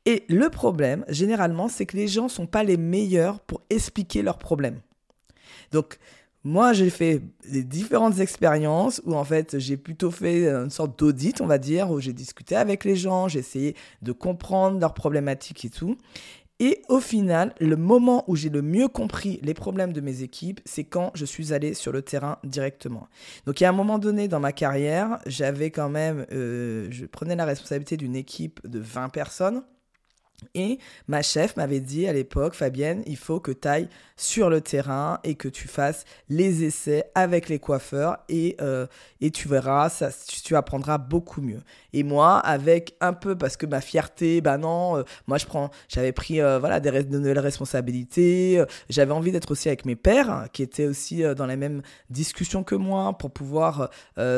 Et 0.05 0.23
le 0.29 0.49
problème, 0.49 1.05
généralement, 1.07 1.67
c'est 1.67 1.85
que 1.85 1.97
les 1.97 2.07
gens 2.07 2.25
ne 2.25 2.29
sont 2.29 2.47
pas 2.47 2.63
les 2.63 2.77
meilleurs 2.77 3.39
pour 3.39 3.61
expliquer 3.69 4.21
leurs 4.21 4.37
problèmes. 4.37 4.81
Donc, 5.71 5.97
moi, 6.43 6.71
j'ai 6.71 6.89
fait 6.89 7.21
des 7.49 7.63
différentes 7.63 8.19
expériences 8.19 9.01
où, 9.05 9.15
en 9.15 9.23
fait, 9.23 9.59
j'ai 9.59 9.75
plutôt 9.75 10.11
fait 10.11 10.47
une 10.47 10.69
sorte 10.69 10.97
d'audit, 10.97 11.41
on 11.41 11.47
va 11.47 11.57
dire, 11.57 11.89
où 11.91 11.99
j'ai 11.99 12.13
discuté 12.13 12.55
avec 12.55 12.85
les 12.85 12.95
gens, 12.95 13.27
j'ai 13.27 13.39
essayé 13.39 13.75
de 14.01 14.11
comprendre 14.13 14.79
leurs 14.79 14.93
problématiques 14.93 15.65
et 15.65 15.69
tout. 15.69 15.97
Et 16.59 16.81
au 16.89 16.99
final, 16.99 17.53
le 17.59 17.75
moment 17.75 18.23
où 18.27 18.35
j'ai 18.35 18.49
le 18.49 18.63
mieux 18.63 18.87
compris 18.87 19.39
les 19.43 19.53
problèmes 19.53 19.93
de 19.93 20.01
mes 20.01 20.23
équipes, 20.23 20.59
c'est 20.65 20.83
quand 20.83 21.11
je 21.13 21.23
suis 21.23 21.53
allé 21.53 21.75
sur 21.75 21.91
le 21.91 22.01
terrain 22.01 22.39
directement. 22.43 23.07
Donc, 23.45 23.61
il 23.61 23.63
y 23.63 23.67
a 23.67 23.69
un 23.69 23.73
moment 23.73 23.99
donné 23.99 24.27
dans 24.27 24.39
ma 24.39 24.51
carrière, 24.51 25.19
j'avais 25.27 25.69
quand 25.69 25.89
même, 25.89 26.25
euh, 26.31 26.87
je 26.89 27.05
prenais 27.05 27.35
la 27.35 27.45
responsabilité 27.45 27.95
d'une 27.95 28.15
équipe 28.15 28.59
de 28.67 28.79
20 28.79 29.09
personnes. 29.09 29.63
Et 30.53 30.77
ma 31.07 31.23
chef 31.23 31.55
m'avait 31.57 31.79
dit 31.79 32.07
à 32.07 32.13
l'époque, 32.13 32.53
Fabienne, 32.53 33.01
il 33.07 33.17
faut 33.17 33.39
que 33.39 33.51
tu 33.51 33.67
ailles 33.67 33.89
sur 34.17 34.51
le 34.51 34.61
terrain 34.61 35.19
et 35.23 35.33
que 35.33 35.47
tu 35.47 35.67
fasses 35.67 36.05
les 36.29 36.63
essais 36.63 37.05
avec 37.15 37.49
les 37.49 37.57
coiffeurs 37.57 38.17
et, 38.29 38.55
euh, 38.61 38.85
et 39.19 39.31
tu 39.31 39.47
verras, 39.47 39.89
ça, 39.89 40.09
tu 40.43 40.55
apprendras 40.55 40.99
beaucoup 40.99 41.41
mieux. 41.41 41.61
Et 41.91 42.03
moi, 42.03 42.37
avec 42.37 42.95
un 43.01 43.13
peu, 43.13 43.35
parce 43.35 43.57
que 43.57 43.65
ma 43.65 43.81
fierté, 43.81 44.41
ben 44.41 44.59
non, 44.59 44.97
euh, 44.97 45.03
moi 45.25 45.39
je 45.39 45.47
prends, 45.47 45.71
j'avais 45.87 46.11
pris 46.11 46.39
euh, 46.39 46.59
voilà, 46.59 46.79
des 46.79 46.91
de 47.03 47.17
nouvelles 47.17 47.39
responsabilités, 47.39 48.63
j'avais 48.89 49.13
envie 49.13 49.31
d'être 49.31 49.51
aussi 49.51 49.69
avec 49.69 49.85
mes 49.85 49.95
pères, 49.95 50.47
qui 50.53 50.61
étaient 50.61 50.85
aussi 50.85 51.23
dans 51.35 51.47
la 51.47 51.55
même 51.55 51.81
discussion 52.11 52.63
que 52.63 52.75
moi, 52.75 53.17
pour 53.17 53.31
pouvoir 53.31 53.89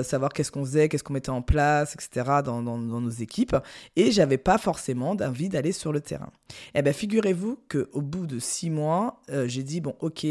savoir 0.03 0.31
qu'est-ce 0.33 0.51
qu'on 0.51 0.65
faisait, 0.65 0.89
qu'est-ce 0.89 1.03
qu'on 1.03 1.13
mettait 1.13 1.29
en 1.29 1.41
place, 1.41 1.95
etc., 1.95 2.41
dans, 2.43 2.61
nos 2.61 3.09
équipes. 3.09 3.55
Et 3.95 4.11
j'avais 4.11 4.37
pas 4.37 4.57
forcément 4.57 5.15
d'envie 5.15 5.49
d'aller 5.49 5.71
le 5.91 6.01
terrain. 6.01 6.31
Eh 6.75 6.81
bien, 6.81 6.93
figurez-vous 6.93 7.59
qu'au 7.69 8.01
bout 8.01 8.27
de 8.27 8.39
six 8.39 8.69
mois, 8.69 9.21
euh, 9.29 9.47
j'ai 9.47 9.63
dit, 9.63 9.81
bon, 9.81 9.95
ok, 9.99 10.25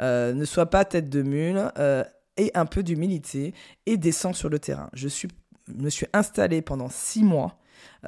euh, 0.00 0.32
ne 0.32 0.44
sois 0.44 0.66
pas 0.66 0.84
tête 0.84 1.08
de 1.08 1.22
mule, 1.22 1.70
euh, 1.78 2.04
et 2.36 2.50
un 2.54 2.66
peu 2.66 2.82
d'humilité, 2.82 3.54
et 3.86 3.96
descends 3.96 4.32
sur 4.32 4.48
le 4.48 4.58
terrain. 4.58 4.88
Je 4.92 5.08
suis, 5.08 5.28
me 5.68 5.90
suis 5.90 6.06
installé 6.12 6.62
pendant 6.62 6.88
six 6.88 7.22
mois 7.22 7.58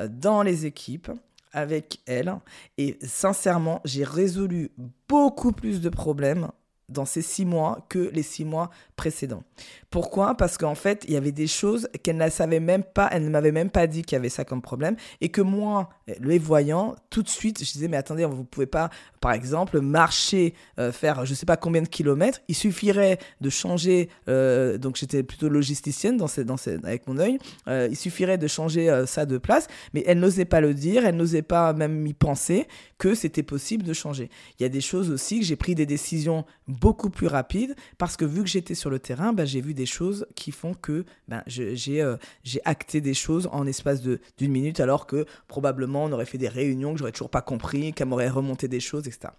dans 0.08 0.42
les 0.42 0.64
équipes 0.66 1.10
avec 1.52 2.00
elle, 2.06 2.34
et 2.78 2.98
sincèrement, 3.02 3.80
j'ai 3.84 4.04
résolu 4.04 4.70
beaucoup 5.08 5.52
plus 5.52 5.80
de 5.80 5.88
problèmes 5.90 6.48
dans 6.92 7.04
ces 7.04 7.22
six 7.22 7.44
mois 7.44 7.86
que 7.88 8.10
les 8.12 8.22
six 8.22 8.44
mois 8.44 8.70
précédents. 8.96 9.42
Pourquoi? 9.90 10.36
Parce 10.36 10.56
qu'en 10.56 10.74
fait, 10.74 11.04
il 11.06 11.14
y 11.14 11.16
avait 11.16 11.32
des 11.32 11.46
choses 11.46 11.88
qu'elle 12.02 12.16
ne 12.16 12.28
savait 12.30 12.60
même 12.60 12.82
pas, 12.82 13.08
elle 13.12 13.24
ne 13.24 13.30
m'avait 13.30 13.52
même 13.52 13.70
pas 13.70 13.86
dit 13.86 14.02
qu'il 14.02 14.16
y 14.16 14.18
avait 14.18 14.28
ça 14.28 14.44
comme 14.44 14.62
problème, 14.62 14.96
et 15.20 15.28
que 15.28 15.40
moi, 15.40 15.90
les 16.20 16.38
voyant, 16.38 16.96
tout 17.10 17.22
de 17.22 17.28
suite, 17.28 17.64
je 17.64 17.72
disais, 17.72 17.88
mais 17.88 17.96
attendez, 17.96 18.24
vous 18.24 18.38
ne 18.38 18.42
pouvez 18.44 18.66
pas, 18.66 18.90
par 19.20 19.32
exemple, 19.32 19.80
marcher, 19.80 20.54
euh, 20.78 20.92
faire 20.92 21.26
je 21.26 21.32
ne 21.32 21.36
sais 21.36 21.46
pas 21.46 21.56
combien 21.56 21.82
de 21.82 21.88
kilomètres, 21.88 22.40
il 22.48 22.54
suffirait 22.54 23.18
de 23.40 23.50
changer, 23.50 24.08
euh, 24.28 24.78
donc 24.78 24.96
j'étais 24.96 25.22
plutôt 25.22 25.48
logisticienne 25.48 26.16
dans 26.16 26.26
dans 26.44 26.56
avec 26.84 27.06
mon 27.06 27.18
œil, 27.18 27.38
euh, 27.68 27.88
il 27.90 27.96
suffirait 27.96 28.38
de 28.38 28.46
changer 28.46 29.04
ça 29.06 29.26
de 29.26 29.38
place, 29.38 29.66
mais 29.94 30.02
elle 30.06 30.20
n'osait 30.20 30.44
pas 30.44 30.60
le 30.60 30.74
dire, 30.74 31.04
elle 31.04 31.16
n'osait 31.16 31.42
pas 31.42 31.72
même 31.72 32.06
y 32.06 32.14
penser 32.14 32.66
que 32.98 33.14
c'était 33.14 33.42
possible 33.42 33.84
de 33.84 33.92
changer. 33.92 34.30
Il 34.58 34.62
y 34.62 34.66
a 34.66 34.68
des 34.68 34.80
choses 34.80 35.10
aussi 35.10 35.40
que 35.40 35.44
j'ai 35.44 35.56
pris 35.56 35.74
des 35.74 35.86
décisions 35.86 36.44
beaucoup 36.82 37.10
plus 37.10 37.28
rapides, 37.28 37.76
parce 37.96 38.16
que 38.16 38.24
vu 38.24 38.42
que 38.42 38.48
j'étais 38.48 38.74
sur 38.74 38.90
le 38.90 38.98
terrain, 38.98 39.32
ben, 39.32 39.46
j'ai 39.46 39.60
vu 39.60 39.72
des 39.72 39.86
choses 39.86 40.26
qui 40.34 40.50
font 40.50 40.74
que 40.74 41.04
ben, 41.28 41.44
euh, 41.58 42.16
j'ai 42.42 42.60
acté 42.64 43.00
des 43.00 43.14
choses 43.14 43.48
en 43.52 43.68
espace 43.68 44.02
d'une 44.02 44.50
minute, 44.50 44.80
alors 44.80 45.06
que 45.06 45.24
probablement 45.46 46.04
on 46.04 46.12
aurait 46.12 46.26
fait 46.26 46.38
des 46.38 46.48
réunions 46.48 46.92
que 46.92 46.98
j'aurais 46.98 47.12
toujours 47.12 47.30
pas 47.30 47.40
compris, 47.40 47.92
qu'elle 47.92 48.08
m'aurait 48.08 48.28
remonté 48.28 48.66
des 48.66 48.80
choses, 48.80 49.06
etc. 49.06 49.32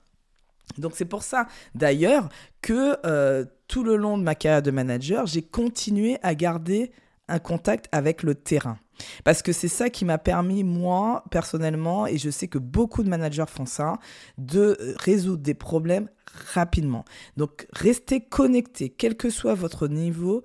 Donc 0.77 0.93
c'est 0.95 1.05
pour 1.05 1.21
ça 1.23 1.47
d'ailleurs 1.75 2.29
que 2.61 2.95
euh, 3.05 3.43
tout 3.67 3.83
le 3.83 3.97
long 3.97 4.17
de 4.17 4.23
ma 4.23 4.35
carrière 4.35 4.61
de 4.61 4.71
manager, 4.71 5.25
j'ai 5.25 5.41
continué 5.41 6.17
à 6.23 6.35
garder 6.35 6.93
un 7.27 7.39
contact 7.39 7.87
avec 7.91 8.23
le 8.23 8.35
terrain. 8.35 8.77
Parce 9.23 9.41
que 9.41 9.51
c'est 9.51 9.67
ça 9.67 9.89
qui 9.89 10.05
m'a 10.05 10.17
permis, 10.17 10.63
moi, 10.63 11.23
personnellement, 11.31 12.05
et 12.05 12.17
je 12.17 12.29
sais 12.29 12.47
que 12.47 12.57
beaucoup 12.57 13.03
de 13.03 13.09
managers 13.09 13.45
font 13.47 13.65
ça, 13.65 13.95
de 14.37 14.77
résoudre 14.99 15.41
des 15.41 15.53
problèmes 15.53 16.09
rapidement. 16.53 17.05
Donc, 17.37 17.67
restez 17.71 18.21
connecté, 18.21 18.89
quel 18.89 19.15
que 19.15 19.29
soit 19.29 19.55
votre 19.55 19.87
niveau 19.87 20.43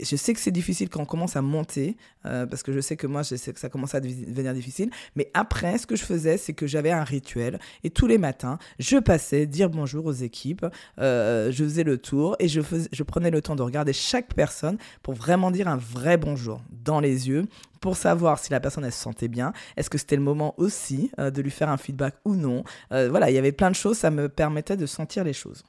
je 0.00 0.16
sais 0.16 0.32
que 0.32 0.40
c'est 0.40 0.50
difficile 0.50 0.88
quand 0.88 1.00
on 1.00 1.06
commence 1.06 1.36
à 1.36 1.42
monter, 1.42 1.96
euh, 2.24 2.46
parce 2.46 2.62
que 2.62 2.72
je 2.72 2.80
sais 2.80 2.96
que 2.96 3.06
moi, 3.06 3.22
je 3.22 3.36
sais 3.36 3.52
que 3.52 3.60
ça 3.60 3.68
commence 3.68 3.94
à 3.94 4.00
devenir 4.00 4.54
difficile. 4.54 4.90
Mais 5.16 5.30
après, 5.34 5.78
ce 5.78 5.86
que 5.86 5.96
je 5.96 6.04
faisais, 6.04 6.38
c'est 6.38 6.54
que 6.54 6.66
j'avais 6.66 6.90
un 6.90 7.04
rituel. 7.04 7.58
Et 7.84 7.90
tous 7.90 8.06
les 8.06 8.18
matins, 8.18 8.58
je 8.78 8.96
passais 8.96 9.46
dire 9.46 9.68
bonjour 9.68 10.06
aux 10.06 10.12
équipes, 10.12 10.66
euh, 10.98 11.52
je 11.52 11.64
faisais 11.64 11.84
le 11.84 11.98
tour 11.98 12.36
et 12.38 12.48
je, 12.48 12.60
je 12.90 13.02
prenais 13.02 13.30
le 13.30 13.42
temps 13.42 13.56
de 13.56 13.62
regarder 13.62 13.92
chaque 13.92 14.34
personne 14.34 14.78
pour 15.02 15.14
vraiment 15.14 15.50
dire 15.50 15.68
un 15.68 15.76
vrai 15.76 16.16
bonjour 16.16 16.62
dans 16.70 17.00
les 17.00 17.28
yeux, 17.28 17.46
pour 17.80 17.96
savoir 17.96 18.38
si 18.38 18.50
la 18.50 18.60
personne 18.60 18.84
elle 18.84 18.92
se 18.92 19.02
sentait 19.02 19.28
bien. 19.28 19.52
Est-ce 19.76 19.90
que 19.90 19.98
c'était 19.98 20.16
le 20.16 20.22
moment 20.22 20.54
aussi 20.56 21.10
euh, 21.18 21.30
de 21.30 21.42
lui 21.42 21.50
faire 21.50 21.68
un 21.68 21.76
feedback 21.76 22.14
ou 22.24 22.34
non? 22.34 22.64
Voilà, 22.90 23.30
il 23.30 23.34
y 23.34 23.38
avait 23.38 23.52
plein 23.52 23.70
de 23.70 23.74
choses, 23.74 23.98
ça 23.98 24.10
me 24.10 24.28
permettait 24.28 24.76
de 24.76 24.86
sentir 24.86 25.24
les 25.24 25.32
choses. 25.32 25.64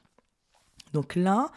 Donc 0.92 1.16
là, 1.16 1.50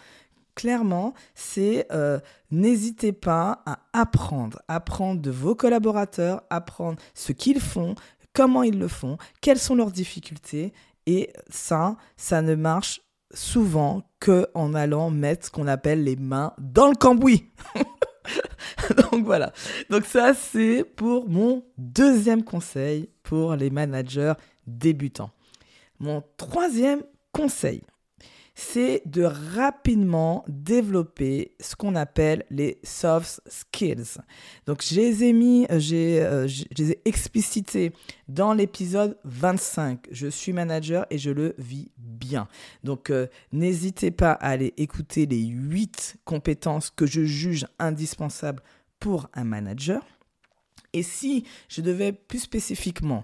clairement, 0.58 1.14
c'est 1.36 1.86
euh, 1.92 2.20
n'hésitez 2.50 3.14
pas 3.14 3.62
à 3.68 3.80
apprendre, 3.94 4.60
apprendre 4.68 5.22
de 5.22 5.30
vos 5.30 5.54
collaborateurs, 5.54 6.42
apprendre 6.50 6.98
ce 7.14 7.32
qu'ils 7.32 7.62
font, 7.62 7.94
comment 8.34 8.64
ils 8.64 8.78
le 8.78 8.88
font, 8.88 9.18
quelles 9.40 9.60
sont 9.60 9.76
leurs 9.76 9.92
difficultés. 9.92 10.74
Et 11.06 11.32
ça, 11.50 11.96
ça 12.18 12.42
ne 12.42 12.56
marche 12.56 13.02
souvent 13.34 14.02
que 14.20 14.48
en 14.56 14.74
allant 14.74 15.12
mettre 15.12 15.46
ce 15.46 15.52
qu'on 15.52 15.68
appelle 15.68 16.04
les 16.04 16.16
mains 16.16 16.54
dans 16.58 16.88
le 16.88 16.96
cambouis. 16.96 17.52
Donc 19.12 19.24
voilà. 19.24 19.54
Donc 19.92 20.06
ça, 20.06 20.34
c'est 20.34 20.84
pour 20.84 21.30
mon 21.30 21.64
deuxième 21.78 22.44
conseil 22.44 23.10
pour 23.22 23.56
les 23.56 23.70
managers 23.70 24.34
débutants. 24.66 25.30
Mon 26.00 26.24
troisième 26.36 27.04
conseil, 27.32 27.84
c'est 28.60 29.04
de 29.06 29.22
rapidement 29.22 30.44
développer 30.48 31.54
ce 31.60 31.76
qu'on 31.76 31.94
appelle 31.94 32.44
les 32.50 32.80
soft 32.84 33.40
skills. 33.46 34.18
Donc, 34.66 34.84
je 34.84 34.96
les 34.96 35.26
ai 35.26 35.32
mis, 35.32 35.68
euh, 35.70 35.80
euh, 35.94 36.48
je 36.48 36.66
les 36.76 36.94
ai 36.94 37.02
explicités 37.06 37.94
dans 38.28 38.56
l'épisode 38.56 39.20
25. 39.26 40.08
Je 40.10 40.28
suis 40.28 40.54
manager 40.54 41.06
et 41.12 41.20
je 41.20 41.30
le 41.30 41.54
vis 41.60 41.92
bien. 42.00 42.48
Donc, 42.84 43.12
euh, 43.12 43.28
n'hésitez 43.52 44.10
pas 44.10 44.32
à 44.32 44.50
aller 44.50 44.74
écouter 44.78 45.28
les 45.28 45.46
8 45.46 46.18
compétences 46.26 46.90
que 46.90 47.06
je 47.06 47.26
juge 47.26 47.68
indispensables 47.78 48.64
pour 49.00 49.30
un 49.36 49.44
manager. 49.44 50.04
Et 50.94 51.04
si 51.04 51.46
je 51.70 51.82
devais 51.82 52.12
plus 52.12 52.40
spécifiquement 52.40 53.24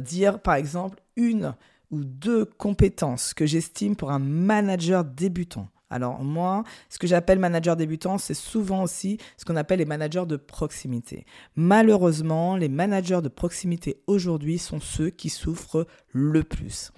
dire, 0.00 0.40
par 0.40 0.54
exemple, 0.54 1.02
une 1.16 1.54
ou 1.90 2.04
deux 2.04 2.44
compétences 2.44 3.34
que 3.34 3.46
j'estime 3.46 3.96
pour 3.96 4.10
un 4.10 4.18
manager 4.18 5.04
débutant. 5.04 5.68
Alors 5.90 6.22
moi, 6.22 6.62
ce 6.88 6.98
que 6.98 7.08
j'appelle 7.08 7.40
manager 7.40 7.76
débutant, 7.76 8.16
c'est 8.16 8.34
souvent 8.34 8.84
aussi 8.84 9.18
ce 9.36 9.44
qu'on 9.44 9.56
appelle 9.56 9.80
les 9.80 9.84
managers 9.84 10.26
de 10.26 10.36
proximité. 10.36 11.26
Malheureusement, 11.56 12.56
les 12.56 12.68
managers 12.68 13.20
de 13.22 13.28
proximité 13.28 14.00
aujourd'hui 14.06 14.58
sont 14.58 14.78
ceux 14.78 15.10
qui 15.10 15.30
souffrent 15.30 15.86
le 16.12 16.44
plus. 16.44 16.92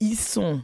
Ils 0.00 0.18
sont 0.18 0.62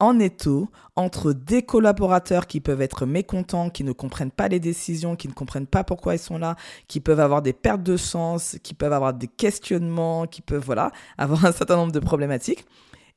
en 0.00 0.18
étau 0.18 0.68
entre 0.96 1.32
des 1.32 1.62
collaborateurs 1.62 2.46
qui 2.46 2.60
peuvent 2.60 2.80
être 2.80 3.06
mécontents, 3.06 3.70
qui 3.70 3.84
ne 3.84 3.92
comprennent 3.92 4.30
pas 4.30 4.48
les 4.48 4.60
décisions, 4.60 5.16
qui 5.16 5.28
ne 5.28 5.32
comprennent 5.32 5.66
pas 5.66 5.84
pourquoi 5.84 6.14
ils 6.14 6.20
sont 6.20 6.38
là, 6.38 6.56
qui 6.86 7.00
peuvent 7.00 7.20
avoir 7.20 7.42
des 7.42 7.52
pertes 7.52 7.82
de 7.82 7.96
sens, 7.96 8.56
qui 8.62 8.74
peuvent 8.74 8.92
avoir 8.92 9.14
des 9.14 9.28
questionnements, 9.28 10.26
qui 10.26 10.40
peuvent 10.40 10.64
voilà, 10.64 10.92
avoir 11.18 11.44
un 11.44 11.52
certain 11.52 11.76
nombre 11.76 11.92
de 11.92 12.00
problématiques, 12.00 12.64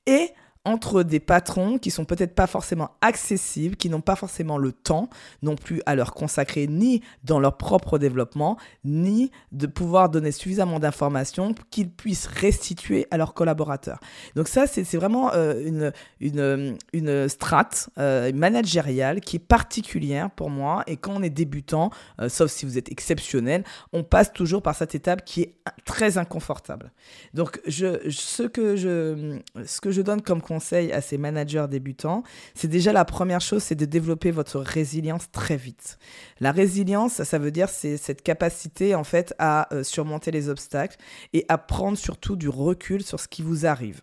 et 0.05 0.29
entre 0.63 1.03
des 1.03 1.19
patrons 1.19 1.79
qui 1.79 1.89
sont 1.89 2.05
peut-être 2.05 2.35
pas 2.35 2.47
forcément 2.47 2.91
accessibles, 3.01 3.75
qui 3.75 3.89
n'ont 3.89 4.01
pas 4.01 4.15
forcément 4.15 4.57
le 4.57 4.71
temps 4.71 5.09
non 5.41 5.55
plus 5.55 5.81
à 5.85 5.95
leur 5.95 6.13
consacrer 6.13 6.67
ni 6.67 7.01
dans 7.23 7.39
leur 7.39 7.57
propre 7.57 7.97
développement, 7.97 8.57
ni 8.83 9.31
de 9.51 9.65
pouvoir 9.65 10.09
donner 10.09 10.31
suffisamment 10.31 10.79
d'informations 10.79 11.55
qu'ils 11.71 11.89
puissent 11.89 12.27
restituer 12.27 13.07
à 13.09 13.17
leurs 13.17 13.33
collaborateurs. 13.33 13.99
Donc 14.35 14.47
ça, 14.47 14.67
c'est 14.67 14.83
vraiment 14.95 15.31
euh, 15.33 15.65
une, 15.65 15.91
une, 16.19 16.77
une 16.93 17.27
strate 17.27 17.89
euh, 17.97 18.31
managériale 18.33 19.21
qui 19.21 19.37
est 19.37 19.39
particulière 19.39 20.29
pour 20.29 20.49
moi. 20.49 20.83
Et 20.85 20.97
quand 20.97 21.13
on 21.15 21.23
est 21.23 21.29
débutant, 21.29 21.89
euh, 22.19 22.29
sauf 22.29 22.51
si 22.51 22.65
vous 22.65 22.77
êtes 22.77 22.91
exceptionnel, 22.91 23.63
on 23.93 24.03
passe 24.03 24.31
toujours 24.31 24.61
par 24.61 24.75
cette 24.75 24.93
étape 24.93 25.25
qui 25.25 25.41
est 25.41 25.55
très 25.85 26.17
inconfortable. 26.17 26.91
Donc 27.33 27.59
je, 27.65 28.09
ce, 28.09 28.43
que 28.43 28.75
je, 28.75 29.39
ce 29.65 29.81
que 29.81 29.91
je 29.91 30.01
donne 30.01 30.21
comme 30.21 30.41
conseil 30.51 30.91
à 30.91 30.99
ces 30.99 31.17
managers 31.17 31.67
débutants, 31.69 32.23
c'est 32.55 32.67
déjà 32.67 32.91
la 32.91 33.05
première 33.05 33.39
chose, 33.39 33.63
c'est 33.63 33.75
de 33.75 33.85
développer 33.85 34.31
votre 34.31 34.59
résilience 34.59 35.31
très 35.31 35.55
vite. 35.55 35.97
La 36.41 36.51
résilience, 36.51 37.23
ça 37.23 37.39
veut 37.39 37.51
dire 37.51 37.69
c'est 37.69 37.95
cette 37.95 38.21
capacité 38.21 38.93
en 38.93 39.05
fait 39.05 39.33
à 39.39 39.73
euh, 39.73 39.83
surmonter 39.83 40.29
les 40.29 40.49
obstacles 40.49 40.97
et 41.31 41.45
à 41.47 41.57
prendre 41.57 41.97
surtout 41.97 42.35
du 42.35 42.49
recul 42.49 43.01
sur 43.01 43.17
ce 43.21 43.29
qui 43.29 43.43
vous 43.43 43.65
arrive. 43.65 44.01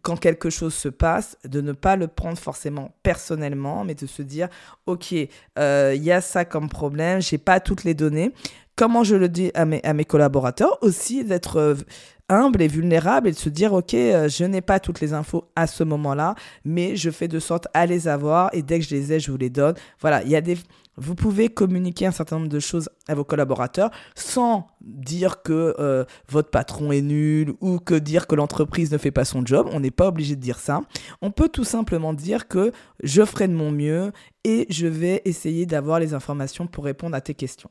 Quand 0.00 0.16
quelque 0.16 0.48
chose 0.48 0.72
se 0.72 0.88
passe, 0.88 1.36
de 1.44 1.60
ne 1.60 1.72
pas 1.72 1.96
le 1.96 2.08
prendre 2.08 2.38
forcément 2.38 2.94
personnellement, 3.02 3.84
mais 3.84 3.94
de 3.94 4.06
se 4.06 4.22
dire 4.22 4.48
ok, 4.86 5.14
euh, 5.58 5.92
il 5.94 6.02
y 6.02 6.12
a 6.12 6.22
ça 6.22 6.46
comme 6.46 6.70
problème, 6.70 7.20
j'ai 7.20 7.36
pas 7.36 7.60
toutes 7.60 7.84
les 7.84 7.92
données 7.94 8.32
comment 8.80 9.04
je 9.04 9.14
le 9.14 9.28
dis 9.28 9.50
à 9.52 9.66
mes, 9.66 9.82
à 9.84 9.92
mes 9.92 10.06
collaborateurs, 10.06 10.78
aussi 10.80 11.22
d'être 11.22 11.58
euh, 11.58 11.74
humble 12.30 12.62
et 12.62 12.68
vulnérable 12.68 13.28
et 13.28 13.32
de 13.32 13.36
se 13.36 13.48
dire, 13.48 13.72
OK, 13.72 13.92
euh, 13.94 14.28
je 14.28 14.44
n'ai 14.44 14.60
pas 14.60 14.80
toutes 14.80 15.00
les 15.00 15.12
infos 15.12 15.44
à 15.56 15.66
ce 15.66 15.84
moment-là, 15.84 16.34
mais 16.64 16.96
je 16.96 17.10
fais 17.10 17.28
de 17.28 17.38
sorte 17.38 17.66
à 17.74 17.84
les 17.86 18.08
avoir 18.08 18.48
et 18.54 18.62
dès 18.62 18.78
que 18.78 18.86
je 18.86 18.94
les 18.94 19.12
ai, 19.12 19.20
je 19.20 19.30
vous 19.30 19.36
les 19.36 19.50
donne. 19.50 19.74
Voilà, 20.00 20.22
il 20.22 20.30
y 20.30 20.36
a 20.36 20.40
des... 20.40 20.56
Vous 20.96 21.14
pouvez 21.14 21.48
communiquer 21.48 22.06
un 22.06 22.10
certain 22.10 22.36
nombre 22.36 22.50
de 22.50 22.60
choses 22.60 22.90
à 23.08 23.14
vos 23.14 23.24
collaborateurs 23.24 23.90
sans 24.14 24.66
dire 24.82 25.42
que 25.42 25.74
euh, 25.78 26.04
votre 26.28 26.50
patron 26.50 26.92
est 26.92 27.00
nul 27.00 27.54
ou 27.60 27.78
que 27.78 27.94
dire 27.94 28.26
que 28.26 28.34
l'entreprise 28.34 28.92
ne 28.92 28.98
fait 28.98 29.10
pas 29.10 29.24
son 29.24 29.44
job. 29.46 29.68
On 29.72 29.80
n'est 29.80 29.90
pas 29.90 30.08
obligé 30.08 30.36
de 30.36 30.40
dire 30.40 30.58
ça. 30.58 30.82
On 31.22 31.30
peut 31.30 31.48
tout 31.48 31.64
simplement 31.64 32.12
dire 32.12 32.48
que 32.48 32.72
je 33.02 33.24
ferai 33.24 33.48
de 33.48 33.54
mon 33.54 33.70
mieux 33.70 34.12
et 34.44 34.66
je 34.68 34.86
vais 34.86 35.22
essayer 35.24 35.64
d'avoir 35.64 36.00
les 36.00 36.12
informations 36.12 36.66
pour 36.66 36.84
répondre 36.84 37.16
à 37.16 37.22
tes 37.22 37.34
questions. 37.34 37.70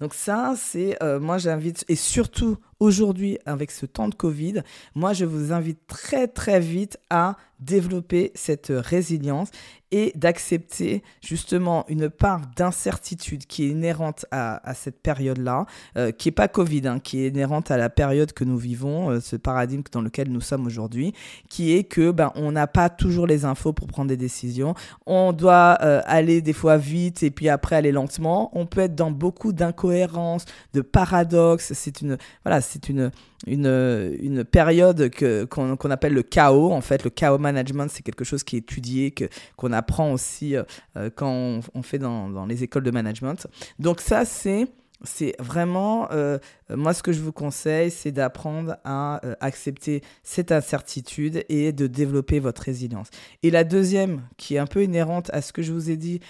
Donc 0.00 0.14
ça, 0.14 0.54
c'est, 0.56 1.02
euh, 1.02 1.20
moi 1.20 1.38
j'invite, 1.38 1.84
et 1.88 1.96
surtout 1.96 2.56
aujourd'hui 2.80 3.38
avec 3.46 3.70
ce 3.70 3.86
temps 3.86 4.08
de 4.08 4.14
Covid, 4.14 4.62
moi 4.94 5.12
je 5.12 5.24
vous 5.24 5.52
invite 5.52 5.86
très 5.86 6.28
très 6.28 6.60
vite 6.60 6.98
à 7.10 7.36
développer 7.60 8.32
cette 8.34 8.70
résilience 8.70 9.50
et 9.92 10.12
d'accepter 10.16 11.02
justement 11.22 11.84
une 11.88 12.10
part 12.10 12.42
d'incertitude 12.56 13.46
qui 13.46 13.64
est 13.64 13.68
inhérente 13.68 14.26
à, 14.32 14.74
cette 14.74 15.00
période-là, 15.00 15.64
euh, 15.96 16.10
qui 16.10 16.28
n'est 16.28 16.32
pas 16.32 16.48
Covid, 16.48 16.88
hein, 16.88 16.98
qui 16.98 17.22
est 17.22 17.28
inhérente 17.28 17.70
à 17.70 17.76
la 17.76 17.88
période 17.88 18.32
que 18.32 18.42
nous 18.42 18.58
vivons, 18.58 19.10
euh, 19.10 19.20
ce 19.20 19.36
paradigme 19.36 19.82
dans 19.92 20.00
lequel 20.00 20.28
nous 20.28 20.40
sommes 20.40 20.66
aujourd'hui, 20.66 21.14
qui 21.48 21.72
est 21.72 21.84
que 21.84 22.10
ben, 22.10 22.32
on 22.34 22.52
n'a 22.52 22.66
pas 22.66 22.88
toujours 22.88 23.26
les 23.28 23.44
infos 23.44 23.72
pour 23.72 23.86
prendre 23.86 24.08
des 24.08 24.16
décisions, 24.16 24.74
on 25.06 25.32
doit 25.32 25.78
euh, 25.82 26.02
aller 26.04 26.42
des 26.42 26.52
fois 26.52 26.76
vite 26.78 27.22
et 27.22 27.30
puis 27.30 27.48
après 27.48 27.76
aller 27.76 27.92
lentement, 27.92 28.50
on 28.54 28.66
peut 28.66 28.82
être 28.82 28.96
dans 28.96 29.12
beaucoup 29.12 29.52
d'incohérences, 29.52 30.46
de 30.74 30.80
paradoxes, 30.80 31.72
c'est 31.74 32.00
une, 32.00 32.18
voilà, 32.44 32.60
c'est 32.66 32.88
une, 32.88 33.10
une, 33.46 34.16
une 34.20 34.44
période 34.44 35.10
qu'on, 35.48 35.90
appelle 35.90 36.14
le 36.14 36.22
chaos. 36.22 36.72
En 36.72 36.80
fait, 36.80 37.04
le 37.04 37.10
chaos 37.10 37.38
management, 37.38 37.88
c'est 37.90 38.02
quelque 38.02 38.24
chose 38.24 38.44
qui 38.44 38.56
est 38.56 38.60
étudié, 38.60 39.10
que, 39.12 39.24
qu'on 39.56 39.72
apprend 39.72 40.12
aussi 40.12 40.56
euh, 40.56 40.64
euh, 40.96 41.10
quand 41.14 41.60
on, 41.74 41.82
fait 41.82 41.98
dans, 41.98 42.28
dans, 42.28 42.46
les 42.46 42.62
écoles 42.62 42.84
de 42.84 42.90
management. 42.90 43.46
Donc 43.78 44.00
ça, 44.00 44.24
c'est... 44.24 44.66
C'est 45.04 45.34
vraiment, 45.38 46.10
euh, 46.10 46.38
moi 46.70 46.94
ce 46.94 47.02
que 47.02 47.12
je 47.12 47.20
vous 47.20 47.30
conseille, 47.30 47.90
c'est 47.90 48.12
d'apprendre 48.12 48.78
à 48.82 49.20
accepter 49.40 50.02
cette 50.22 50.52
incertitude 50.52 51.44
et 51.50 51.72
de 51.72 51.86
développer 51.86 52.40
votre 52.40 52.62
résilience. 52.62 53.08
Et 53.42 53.50
la 53.50 53.62
deuxième, 53.62 54.22
qui 54.38 54.54
est 54.54 54.58
un 54.58 54.66
peu 54.66 54.82
inhérente 54.82 55.28
à 55.34 55.42
ce 55.42 55.52
que 55.52 55.60
je 55.60 55.74
vous 55.74 55.90
ai 55.90 55.98
dit 55.98 56.20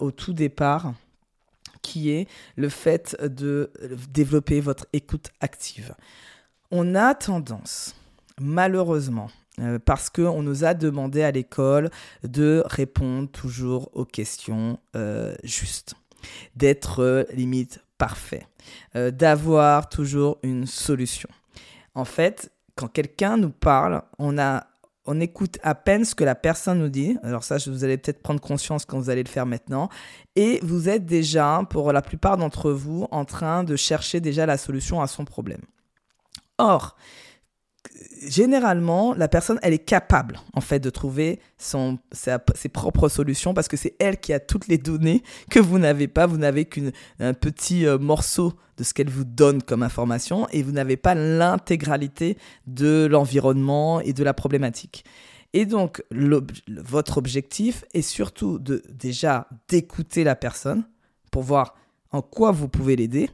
au 0.00 0.10
tout 0.10 0.34
départ, 0.34 0.92
qui 1.82 2.10
est 2.10 2.28
le 2.56 2.68
fait 2.68 3.16
de 3.22 3.72
développer 4.10 4.60
votre 4.60 4.86
écoute 4.92 5.30
active. 5.40 5.94
On 6.70 6.94
a 6.94 7.14
tendance, 7.14 7.96
malheureusement, 8.40 9.30
euh, 9.60 9.78
parce 9.84 10.08
qu'on 10.08 10.42
nous 10.42 10.64
a 10.64 10.74
demandé 10.74 11.22
à 11.22 11.30
l'école 11.30 11.90
de 12.22 12.62
répondre 12.66 13.28
toujours 13.30 13.90
aux 13.92 14.04
questions 14.04 14.78
euh, 14.96 15.34
justes, 15.42 15.94
d'être 16.56 17.00
euh, 17.00 17.24
limite 17.34 17.80
parfait, 17.98 18.46
d'avoir 18.94 19.90
toujours 19.90 20.38
une 20.42 20.66
solution. 20.66 21.28
En 21.94 22.06
fait, 22.06 22.50
quand 22.74 22.88
quelqu'un 22.88 23.36
nous 23.36 23.50
parle, 23.50 24.00
on 24.18 24.38
a 24.38 24.69
on 25.10 25.18
écoute 25.18 25.58
à 25.64 25.74
peine 25.74 26.04
ce 26.04 26.14
que 26.14 26.22
la 26.22 26.36
personne 26.36 26.78
nous 26.78 26.88
dit. 26.88 27.18
Alors 27.24 27.42
ça, 27.42 27.56
vous 27.66 27.82
allez 27.82 27.98
peut-être 27.98 28.22
prendre 28.22 28.40
conscience 28.40 28.84
quand 28.84 28.96
vous 28.96 29.10
allez 29.10 29.24
le 29.24 29.28
faire 29.28 29.44
maintenant. 29.44 29.88
Et 30.36 30.60
vous 30.62 30.88
êtes 30.88 31.04
déjà, 31.04 31.66
pour 31.68 31.92
la 31.92 32.00
plupart 32.00 32.36
d'entre 32.36 32.70
vous, 32.70 33.08
en 33.10 33.24
train 33.24 33.64
de 33.64 33.74
chercher 33.74 34.20
déjà 34.20 34.46
la 34.46 34.56
solution 34.56 35.00
à 35.00 35.08
son 35.08 35.24
problème. 35.24 35.62
Or, 36.58 36.96
généralement, 38.26 39.14
la 39.14 39.28
personne, 39.28 39.58
elle 39.62 39.72
est 39.72 39.84
capable, 39.84 40.40
en 40.54 40.60
fait, 40.60 40.80
de 40.80 40.90
trouver 40.90 41.40
son, 41.58 41.98
ses 42.12 42.68
propres 42.68 43.08
solutions 43.08 43.54
parce 43.54 43.68
que 43.68 43.76
c'est 43.76 43.94
elle 43.98 44.18
qui 44.18 44.32
a 44.32 44.40
toutes 44.40 44.68
les 44.68 44.78
données 44.78 45.22
que 45.50 45.58
vous 45.58 45.78
n'avez 45.78 46.08
pas. 46.08 46.26
Vous 46.26 46.38
n'avez 46.38 46.64
qu'un 46.64 47.34
petit 47.34 47.86
euh, 47.86 47.98
morceau 47.98 48.54
de 48.76 48.84
ce 48.84 48.94
qu'elle 48.94 49.10
vous 49.10 49.24
donne 49.24 49.62
comme 49.62 49.82
information 49.82 50.48
et 50.50 50.62
vous 50.62 50.72
n'avez 50.72 50.96
pas 50.96 51.14
l'intégralité 51.14 52.36
de 52.66 53.06
l'environnement 53.10 54.00
et 54.00 54.12
de 54.12 54.24
la 54.24 54.34
problématique. 54.34 55.04
Et 55.52 55.66
donc, 55.66 56.02
votre 56.68 57.18
objectif 57.18 57.84
est 57.92 58.02
surtout 58.02 58.58
de 58.58 58.82
déjà 58.88 59.48
d'écouter 59.68 60.22
la 60.24 60.36
personne 60.36 60.84
pour 61.32 61.42
voir 61.42 61.74
en 62.12 62.22
quoi 62.22 62.52
vous 62.52 62.68
pouvez 62.68 62.96
l'aider. 62.96 63.28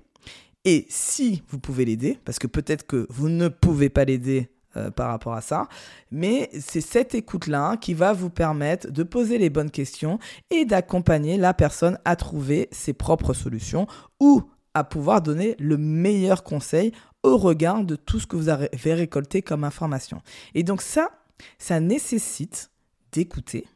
Et 0.65 0.87
si 0.89 1.43
vous 1.49 1.59
pouvez 1.59 1.85
l'aider, 1.85 2.19
parce 2.25 2.39
que 2.39 2.47
peut-être 2.47 2.87
que 2.87 3.07
vous 3.11 3.29
ne 3.29 3.49
pouvez 3.49 3.89
pas 3.91 4.05
l'aider 4.05 4.49
euh, 4.77 4.91
par 4.91 5.09
rapport 5.09 5.35
à 5.35 5.41
ça. 5.41 5.69
Mais 6.11 6.51
c'est 6.61 6.81
cette 6.81 7.15
écoute-là 7.15 7.77
qui 7.77 7.95
va 7.95 8.13
vous 8.13 8.31
permettre 8.31 8.91
de 8.91 9.03
poser 9.03 9.39
les 9.39 9.51
bonnes 9.51 9.71
questions 9.71 10.19
et 10.51 10.65
d'accompagner 10.65 11.37
la 11.37 11.55
personne 11.55 11.99
à 12.05 12.17
trouver 12.17 12.69
ses 12.73 12.93
propres 12.93 13.35
solutions 13.35 13.87
ou 14.21 14.43
à 14.75 14.85
pouvoir 14.85 15.23
donner 15.23 15.57
le 15.59 15.79
meilleur 15.79 16.43
conseil 16.43 16.93
au 17.23 17.39
regard 17.39 17.85
de 17.85 17.97
tout 17.97 18.21
ce 18.21 18.27
que 18.27 18.37
vous 18.37 18.49
avez 18.49 18.69
récolté 18.95 19.43
comme 19.43 19.65
information. 19.65 20.21
Et 20.55 20.63
donc 20.63 20.83
ça, 20.83 21.11
ça 21.59 21.81
nécessite 21.81 22.71
d'écouter. 23.13 23.67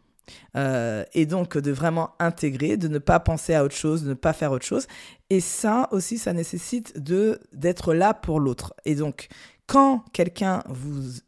Euh, 0.57 1.05
et 1.15 1.27
donc 1.27 1.59
de 1.59 1.71
vraiment 1.73 2.11
intégrer, 2.19 2.77
de 2.77 2.89
ne 2.89 2.99
pas 2.99 3.21
penser 3.21 3.55
à 3.55 3.65
autre 3.65 3.75
chose, 3.75 4.05
de 4.05 4.11
ne 4.11 4.15
pas 4.15 4.33
faire 4.33 4.53
autre 4.53 4.65
chose. 4.65 4.87
Et 5.29 5.41
ça 5.41 5.89
aussi, 5.91 6.19
ça 6.19 6.33
nécessite 6.33 6.99
d'être 7.53 7.95
là 7.95 8.15
pour 8.15 8.41
l'autre. 8.41 8.75
Et 8.85 8.95
donc, 8.95 9.29
quand 9.71 10.03
quelqu'un 10.13 10.65
vous 10.69 11.21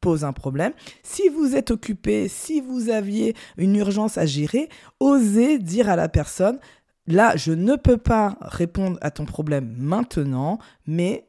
pose 0.00 0.24
un 0.24 0.32
problème, 0.32 0.72
si 1.02 1.28
vous 1.28 1.56
êtes 1.56 1.72
occupé, 1.72 2.28
si 2.28 2.60
vous 2.60 2.88
aviez 2.88 3.34
une 3.58 3.74
urgence 3.74 4.16
à 4.16 4.26
gérer, 4.26 4.68
osez 5.00 5.58
dire 5.58 5.88
à 5.88 5.96
la 5.96 6.08
personne, 6.08 6.60
là, 7.08 7.34
je 7.34 7.50
ne 7.50 7.74
peux 7.74 7.96
pas 7.96 8.38
répondre 8.40 8.96
à 9.00 9.10
ton 9.10 9.24
problème 9.24 9.74
maintenant, 9.76 10.60
mais 10.86 11.26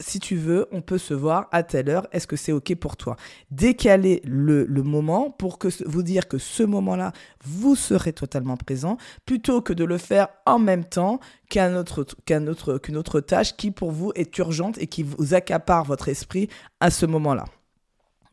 si 0.00 0.20
tu 0.20 0.36
veux, 0.36 0.66
on 0.72 0.82
peut 0.82 0.98
se 0.98 1.14
voir 1.14 1.48
à 1.52 1.62
telle 1.62 1.88
heure. 1.88 2.06
Est-ce 2.12 2.26
que 2.26 2.36
c'est 2.36 2.52
OK 2.52 2.74
pour 2.74 2.96
toi? 2.96 3.16
Décaler 3.50 4.20
le, 4.24 4.66
moment 4.82 5.30
pour 5.30 5.58
que, 5.58 5.68
vous 5.86 6.02
dire 6.02 6.28
que 6.28 6.38
ce 6.38 6.62
moment-là, 6.62 7.12
vous 7.44 7.76
serez 7.76 8.12
totalement 8.12 8.56
présent, 8.56 8.98
plutôt 9.24 9.62
que 9.62 9.72
de 9.72 9.84
le 9.84 9.98
faire 9.98 10.28
en 10.44 10.58
même 10.58 10.84
temps 10.84 11.20
qu'un 11.48 11.74
autre, 11.76 12.06
qu'un 12.24 12.46
autre, 12.46 12.78
qu'une 12.78 12.96
autre 12.96 13.20
tâche 13.20 13.56
qui 13.56 13.70
pour 13.70 13.90
vous 13.90 14.12
est 14.14 14.36
urgente 14.38 14.78
et 14.78 14.86
qui 14.86 15.02
vous 15.02 15.34
accapare 15.34 15.84
votre 15.84 16.08
esprit 16.08 16.48
à 16.80 16.90
ce 16.90 17.06
moment-là. 17.06 17.44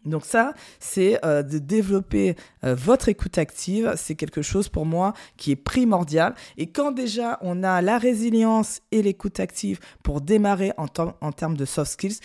Donc 0.06 0.26
ça, 0.26 0.54
c'est 0.80 1.24
euh, 1.26 1.44
de 1.44 1.58
développer 1.58 2.36
euh, 2.64 2.76
votre 2.76 3.10
écoute 3.10 3.38
active. 3.38 3.94
C'est 3.96 4.16
quelque 4.16 4.42
chose 4.42 4.70
pour 4.70 4.86
moi 4.86 5.14
qui 5.38 5.52
est 5.52 5.56
primordial. 5.56 6.36
Et 6.58 6.72
quand 6.72 6.92
déjà 6.92 7.38
on 7.42 7.64
a 7.64 7.82
la 7.82 7.98
résilience 7.98 8.82
et 8.92 9.02
l'écoute 9.02 9.40
active 9.40 9.80
pour 10.04 10.22
démarrer 10.22 10.74
en, 10.78 10.88
en 11.22 11.32
termes 11.32 11.58
de 11.58 11.66
soft 11.66 11.92
skills, 11.92 12.20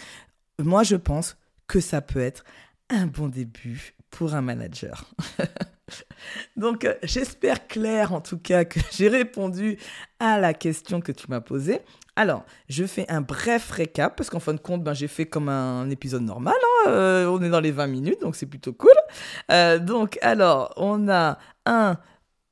moi 0.58 0.82
je 0.82 0.96
pense 0.96 1.36
que 1.66 1.80
ça 1.80 2.00
peut 2.00 2.20
être 2.20 2.44
un 2.90 3.06
bon 3.06 3.28
début 3.28 3.94
pour 4.10 4.34
un 4.34 4.40
manager. 4.40 5.04
Donc, 6.56 6.84
euh, 6.84 6.94
j'espère, 7.02 7.66
Claire, 7.66 8.12
en 8.12 8.20
tout 8.20 8.38
cas, 8.38 8.64
que 8.64 8.80
j'ai 8.92 9.08
répondu 9.08 9.78
à 10.20 10.38
la 10.38 10.54
question 10.54 11.00
que 11.00 11.12
tu 11.12 11.26
m'as 11.28 11.40
posée. 11.40 11.80
Alors, 12.16 12.44
je 12.68 12.84
fais 12.84 13.06
un 13.08 13.20
bref 13.20 13.70
récap, 13.70 14.16
parce 14.16 14.30
qu'en 14.30 14.40
fin 14.40 14.54
de 14.54 14.60
compte, 14.60 14.82
ben, 14.82 14.94
j'ai 14.94 15.08
fait 15.08 15.26
comme 15.26 15.48
un 15.48 15.88
épisode 15.90 16.22
normal. 16.22 16.56
Hein. 16.56 16.90
Euh, 16.90 17.26
on 17.26 17.40
est 17.42 17.50
dans 17.50 17.60
les 17.60 17.70
20 17.70 17.86
minutes, 17.86 18.20
donc 18.20 18.34
c'est 18.34 18.46
plutôt 18.46 18.72
cool. 18.72 18.90
Euh, 19.52 19.78
donc, 19.78 20.18
alors, 20.22 20.72
on 20.76 21.08
a 21.08 21.38
un 21.66 21.96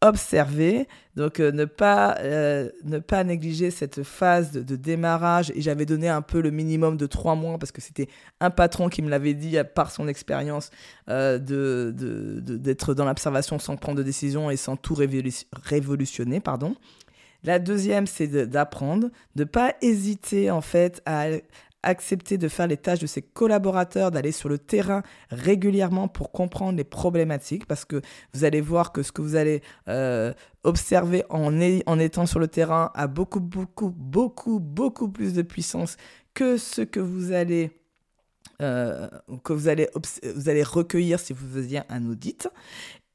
observer, 0.08 0.88
donc 1.16 1.40
euh, 1.40 1.50
ne, 1.50 1.64
pas, 1.64 2.16
euh, 2.20 2.70
ne 2.84 2.98
pas 2.98 3.24
négliger 3.24 3.70
cette 3.70 4.02
phase 4.02 4.52
de, 4.52 4.76
démarrage. 4.76 5.50
Et 5.54 5.62
j'avais 5.62 5.86
donné 5.86 6.08
un 6.08 6.22
peu 6.22 6.40
le 6.40 6.50
minimum 6.50 6.96
de 6.96 7.06
trois 7.06 7.34
mois 7.34 7.58
parce 7.58 7.72
que 7.72 7.80
c'était 7.80 8.08
un 8.40 8.50
patron 8.50 8.88
qui 8.88 9.02
me 9.02 9.08
l'avait 9.08 9.34
dit 9.34 9.56
par 9.74 9.90
son 9.90 10.08
expérience 10.08 10.70
euh, 11.08 11.38
de, 11.38 11.94
d'être 12.40 12.94
dans 12.94 13.06
l'observation 13.06 13.58
sans 13.58 13.76
prendre 13.76 13.98
de 13.98 14.02
décision 14.02 14.50
et 14.50 14.56
sans 14.56 14.76
tout 14.76 14.96
révolutionner. 15.62 16.40
Pardon. 16.40 16.76
La 17.44 17.58
deuxième, 17.58 18.06
c'est 18.06 18.26
d'apprendre, 18.26 19.08
de 19.36 19.42
ne 19.42 19.44
pas 19.44 19.74
hésiter 19.80 20.50
en 20.50 20.60
fait 20.60 21.00
à, 21.06 21.28
accepter 21.82 22.38
de 22.38 22.48
faire 22.48 22.66
les 22.66 22.76
tâches 22.76 22.98
de 22.98 23.06
ses 23.06 23.22
collaborateurs, 23.22 24.10
d'aller 24.10 24.32
sur 24.32 24.48
le 24.48 24.58
terrain 24.58 25.02
régulièrement 25.30 26.08
pour 26.08 26.32
comprendre 26.32 26.76
les 26.76 26.84
problématiques, 26.84 27.66
parce 27.66 27.84
que 27.84 28.00
vous 28.34 28.44
allez 28.44 28.60
voir 28.60 28.92
que 28.92 29.02
ce 29.02 29.12
que 29.12 29.22
vous 29.22 29.36
allez 29.36 29.62
euh, 29.88 30.32
observer 30.64 31.24
en, 31.30 31.60
étant 31.98 32.26
sur 32.26 32.40
le 32.40 32.48
terrain 32.48 32.90
a 32.94 33.06
beaucoup, 33.06 33.40
beaucoup, 33.40 33.90
beaucoup, 33.90 34.58
beaucoup 34.60 35.08
plus 35.08 35.32
de 35.32 35.42
puissance 35.42 35.96
que 36.34 36.56
ce 36.56 36.82
que 36.82 37.00
vous 37.00 37.32
allez... 37.32 37.70
Euh, 38.62 39.06
recueillir 40.64 41.20
si 41.20 41.34
vous 41.34 41.46
faisiez 41.46 41.82
un 41.90 42.08
audit. 42.08 42.48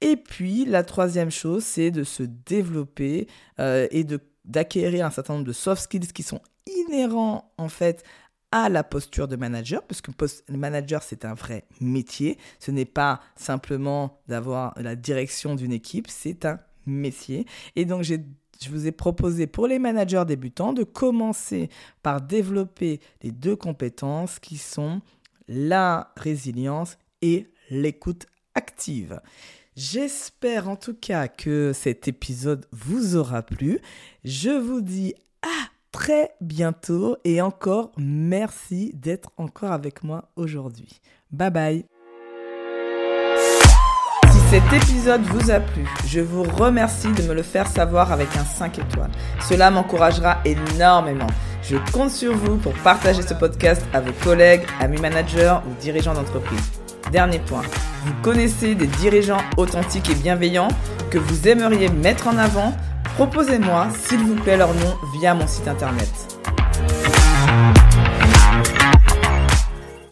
Et 0.02 0.15
puis, 0.15 0.65
la 0.65 0.84
troisième 0.84 1.32
chose, 1.32 1.63
c'est 1.63 1.91
de 1.91 2.04
se 2.04 2.24
développer 2.24 3.28
euh, 3.60 3.88
et 3.91 4.06
d'acquérir 4.45 5.06
un 5.06 5.12
certain 5.12 5.34
nombre 5.34 5.45
de 5.45 5.54
soft 5.54 5.84
skills 5.84 6.13
qui 6.13 6.24
sont 6.24 6.41
inhérents 6.67 7.54
en 7.58 7.69
fait 7.69 8.04
à 8.52 8.70
la 8.70 8.84
posture 8.84 9.28
de 9.28 9.36
manager, 9.36 9.84
parce 9.84 10.02
que 10.02 10.12
manager, 10.50 11.04
c'est 11.04 11.26
un 11.26 11.34
vrai 11.34 11.66
métier. 11.80 12.38
Ce 12.60 12.72
n'est 12.72 12.86
pas 12.86 13.22
simplement 13.36 14.20
d'avoir 14.28 14.74
la 14.78 14.96
direction 14.96 15.56
d'une 15.56 15.72
équipe, 15.72 16.08
c'est 16.10 16.46
un 16.46 16.60
métier. 16.86 17.46
Et 17.76 17.86
donc, 17.86 18.04
je 18.04 18.70
vous 18.70 18.88
ai 18.88 18.92
proposé 18.92 19.48
pour 19.48 19.68
les 19.68 19.80
managers 19.80 20.24
débutants 20.28 20.74
de 20.74 20.84
commencer 20.84 21.70
par 22.04 22.22
développer 22.22 23.00
les 23.24 23.32
deux 23.32 23.56
compétences 23.56 24.40
qui 24.40 24.58
sont 24.58 25.02
la 25.48 26.12
résilience 26.18 26.98
et 27.22 27.48
l'écoute 27.70 28.26
active. 28.56 29.22
J'espère 29.76 30.68
en 30.68 30.76
tout 30.76 30.94
cas 30.94 31.30
que 31.30 31.72
cet 31.74 32.08
épisode 32.08 32.66
vous 32.72 33.16
aura 33.16 33.42
plu. 33.42 33.80
Je 34.26 34.50
vous 34.50 34.82
dis 34.82 35.14
très 36.02 36.32
bientôt 36.42 37.16
et 37.26 37.44
encore 37.44 37.92
merci 37.96 38.92
d'être 38.96 39.30
encore 39.38 39.72
avec 39.72 40.04
moi 40.04 40.24
aujourd'hui. 40.36 41.00
Bye 41.32 41.52
bye. 41.52 41.86
Si 44.32 44.40
cet 44.50 44.74
épisode 44.74 45.22
vous 45.22 45.52
a 45.52 45.60
plu, 45.60 45.88
je 46.08 46.20
vous 46.20 46.42
remercie 46.42 47.12
de 47.12 47.22
me 47.22 47.36
le 47.36 47.44
faire 47.44 47.68
savoir 47.68 48.12
avec 48.12 48.36
un 48.36 48.44
5 48.44 48.80
étoiles. 48.80 49.12
Cela 49.48 49.70
m'encouragera 49.70 50.40
énormément. 50.44 51.28
Je 51.62 51.78
compte 51.94 52.10
sur 52.10 52.36
vous 52.36 52.58
pour 52.58 52.74
partager 52.84 53.22
ce 53.22 53.36
podcast 53.36 53.84
à 53.94 54.02
vos 54.02 54.14
collègues, 54.24 54.66
amis 54.80 55.00
managers 55.00 55.58
ou 55.68 55.80
dirigeants 55.80 56.16
d'entreprise. 56.16 56.72
Dernier 57.12 57.40
point, 57.40 57.62
vous 58.06 58.14
connaissez 58.24 58.74
des 58.74 58.88
dirigeants 58.88 59.44
authentiques 59.56 60.10
et 60.10 60.16
bienveillants 60.16 60.70
que 61.12 61.20
vous 61.20 61.48
aimeriez 61.48 61.90
mettre 61.90 62.28
en 62.28 62.38
avant 62.38 62.74
Proposez-moi, 63.15 63.88
s'il 64.04 64.19
vous 64.19 64.36
plaît, 64.36 64.58
leur 64.58 64.74
nom 64.74 64.97
via 65.13 65.34
mon 65.34 65.47
site 65.47 65.67
internet. 65.67 66.10